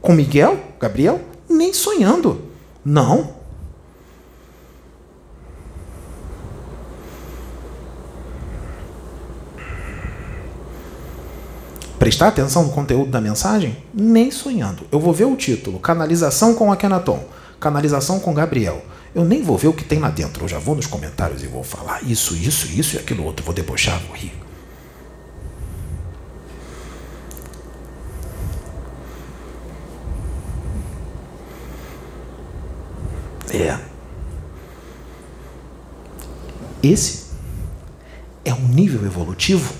[0.01, 2.41] Com Miguel, Gabriel, nem sonhando.
[2.83, 3.43] Não.
[11.99, 13.77] Prestar atenção no conteúdo da mensagem?
[13.93, 14.85] Nem sonhando.
[14.91, 17.23] Eu vou ver o título: Canalização com Akenaton.
[17.59, 18.83] Canalização com Gabriel.
[19.15, 20.43] Eu nem vou ver o que tem lá dentro.
[20.43, 23.45] Eu já vou nos comentários e vou falar isso, isso, isso e aquilo outro.
[23.45, 24.42] Vou debochar, vou rir.
[33.53, 33.77] É.
[36.81, 37.27] Esse
[38.43, 39.73] é um nível evolutivo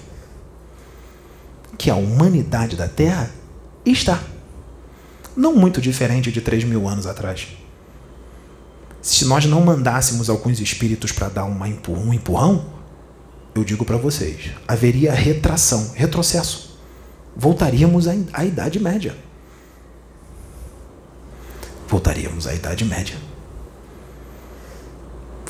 [1.78, 3.32] que a humanidade da Terra
[3.84, 4.24] está.
[5.36, 7.48] Não muito diferente de 3 mil anos atrás.
[9.02, 12.66] Se nós não mandássemos alguns espíritos para dar uma empurrão, um empurrão,
[13.54, 16.80] eu digo para vocês, haveria retração, retrocesso.
[17.36, 19.16] Voltaríamos à Idade Média.
[21.88, 23.33] Voltaríamos à Idade Média.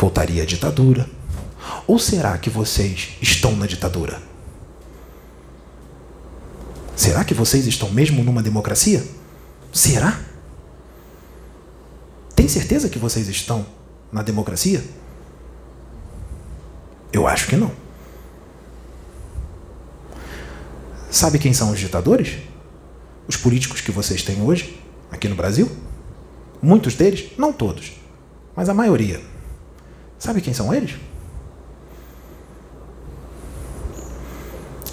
[0.04, 1.10] Voltaria à ditadura.
[1.88, 4.22] Ou será que vocês estão na ditadura?
[6.94, 9.02] Será que vocês estão mesmo numa democracia?
[9.72, 10.20] Será?
[12.36, 13.66] Tem certeza que vocês estão
[14.12, 14.84] na democracia?
[17.14, 17.72] Eu acho que não.
[21.10, 22.40] Sabe quem são os ditadores?
[23.26, 25.72] Os políticos que vocês têm hoje, aqui no Brasil?
[26.62, 27.94] Muitos deles, não todos,
[28.54, 29.32] mas a maioria.
[30.24, 30.96] Sabe quem são eles?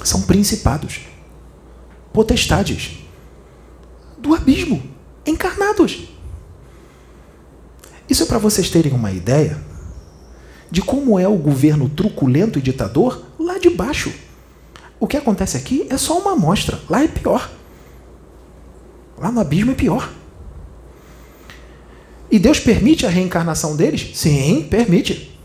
[0.02, 1.02] São principados,
[2.12, 2.98] potestades
[4.18, 4.82] do abismo,
[5.24, 6.08] encarnados.
[8.08, 9.56] Isso é para vocês terem uma ideia
[10.68, 14.12] de como é o governo truculento e ditador lá de baixo.
[14.98, 16.80] O que acontece aqui é só uma amostra.
[16.88, 17.48] Lá é pior.
[19.16, 20.12] Lá no abismo é pior.
[22.30, 24.10] E Deus permite a reencarnação deles?
[24.14, 25.36] Sim, permite.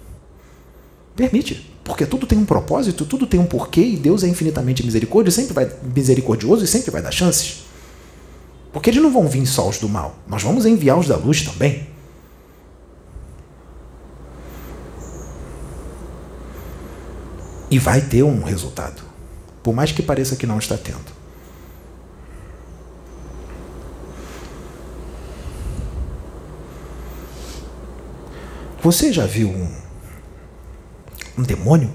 [1.16, 1.72] Permite.
[1.84, 5.54] Porque tudo tem um propósito, tudo tem um porquê, e Deus é infinitamente misericordioso, sempre
[5.54, 7.66] vai misericordioso e sempre vai dar chances.
[8.72, 10.18] Porque eles não vão vir só os do mal.
[10.28, 11.88] Nós vamos enviar os da luz também.
[17.72, 19.06] E vai ter um resultado
[19.66, 21.15] por mais que pareça que não está tendo.
[28.86, 29.68] Você já viu um,
[31.40, 31.92] um demônio?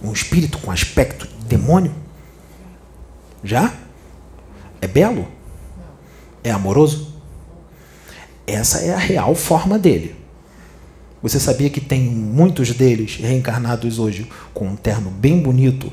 [0.00, 1.92] Um espírito com aspecto de demônio?
[3.42, 3.74] Já?
[4.80, 5.26] É belo?
[6.44, 7.20] É amoroso?
[8.46, 10.14] Essa é a real forma dele.
[11.20, 15.92] Você sabia que tem muitos deles reencarnados hoje com um terno bem bonito,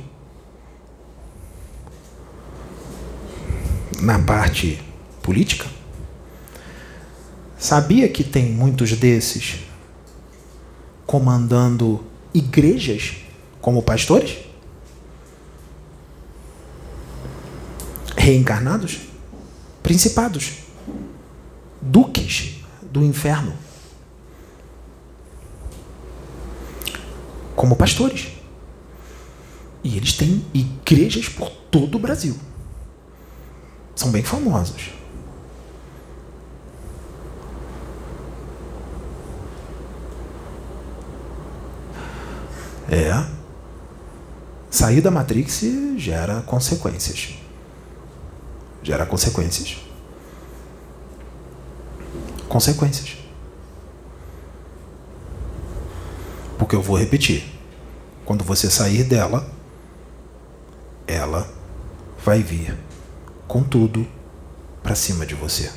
[3.99, 4.79] na parte
[5.23, 5.65] política?
[7.57, 9.70] Sabia que tem muitos desses
[11.11, 12.01] comandando
[12.33, 13.17] igrejas
[13.59, 14.37] como pastores?
[18.15, 18.97] Reencarnados?
[19.83, 20.59] Principados?
[21.81, 23.53] Duques do inferno?
[27.57, 28.29] Como pastores.
[29.83, 32.39] E eles têm igrejas por todo o Brasil
[33.93, 35.00] são bem famosos.
[42.91, 43.25] É.
[44.69, 45.61] Sair da Matrix
[45.97, 47.35] gera consequências.
[48.83, 49.77] Gera consequências.
[52.49, 53.17] Consequências.
[56.59, 57.45] Porque eu vou repetir.
[58.25, 59.49] Quando você sair dela,
[61.07, 61.49] ela
[62.23, 62.77] vai vir
[63.47, 64.05] com tudo
[64.83, 65.71] para cima de você.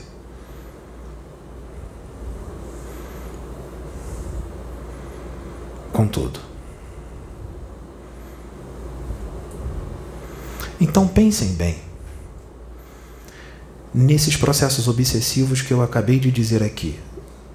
[5.93, 6.54] Com tudo.
[10.81, 11.77] Então pensem bem
[13.95, 16.99] nesses processos obsessivos que eu acabei de dizer aqui,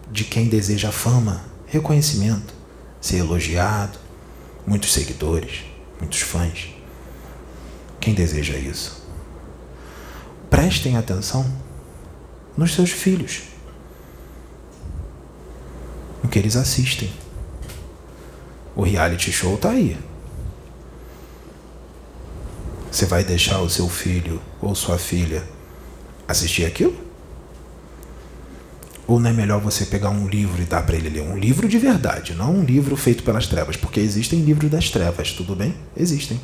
[0.10, 2.54] de quem deseja fama, reconhecimento,
[3.02, 4.00] ser elogiado,
[4.66, 5.66] muitos seguidores,
[6.00, 6.70] muitos fãs.
[8.00, 9.04] Quem deseja isso?
[10.50, 11.46] Prestem atenção
[12.56, 13.41] nos seus filhos,
[16.24, 17.12] no que eles assistem.
[18.76, 19.98] O reality show está aí.
[22.91, 25.44] Você vai deixar o seu filho ou sua filha
[26.28, 26.95] assistir aquilo?
[29.07, 31.22] Ou não é melhor você pegar um livro e dar para ele ler?
[31.22, 35.32] Um livro de verdade, não um livro feito pelas trevas, porque existem livros das trevas,
[35.34, 35.76] tudo bem?
[35.98, 36.40] Existem.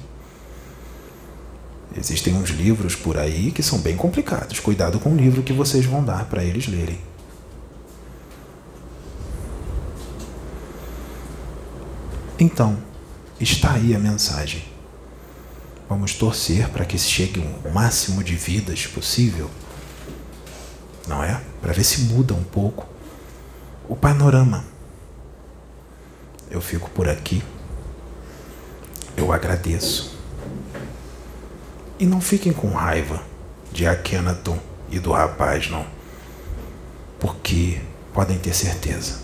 [1.98, 4.60] Existem uns livros por aí que são bem complicados.
[4.60, 7.00] Cuidado com o livro que vocês vão dar para eles lerem.
[12.38, 12.78] Então,
[13.40, 14.75] está aí a mensagem.
[15.88, 19.50] Vamos torcer para que chegue o máximo de vidas possível.
[21.08, 21.40] Não é?
[21.62, 22.88] Para ver se muda um pouco
[23.88, 24.66] o panorama.
[26.50, 27.44] Eu fico por aqui.
[29.16, 30.18] Eu agradeço.
[32.00, 33.22] E não fiquem com raiva
[33.72, 34.60] de Akhenaton
[34.90, 35.86] e do rapaz, não.
[37.20, 37.80] Porque
[38.14, 39.20] podem ter certeza.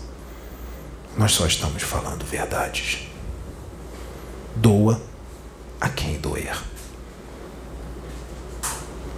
[1.16, 3.08] Nós só estamos falando verdades.
[4.56, 5.00] Doa
[5.82, 6.56] a quem doer.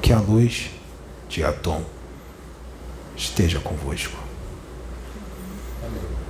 [0.00, 0.70] Que a luz
[1.28, 1.84] de Atom
[3.14, 4.16] esteja convosco.
[5.84, 6.23] Amém.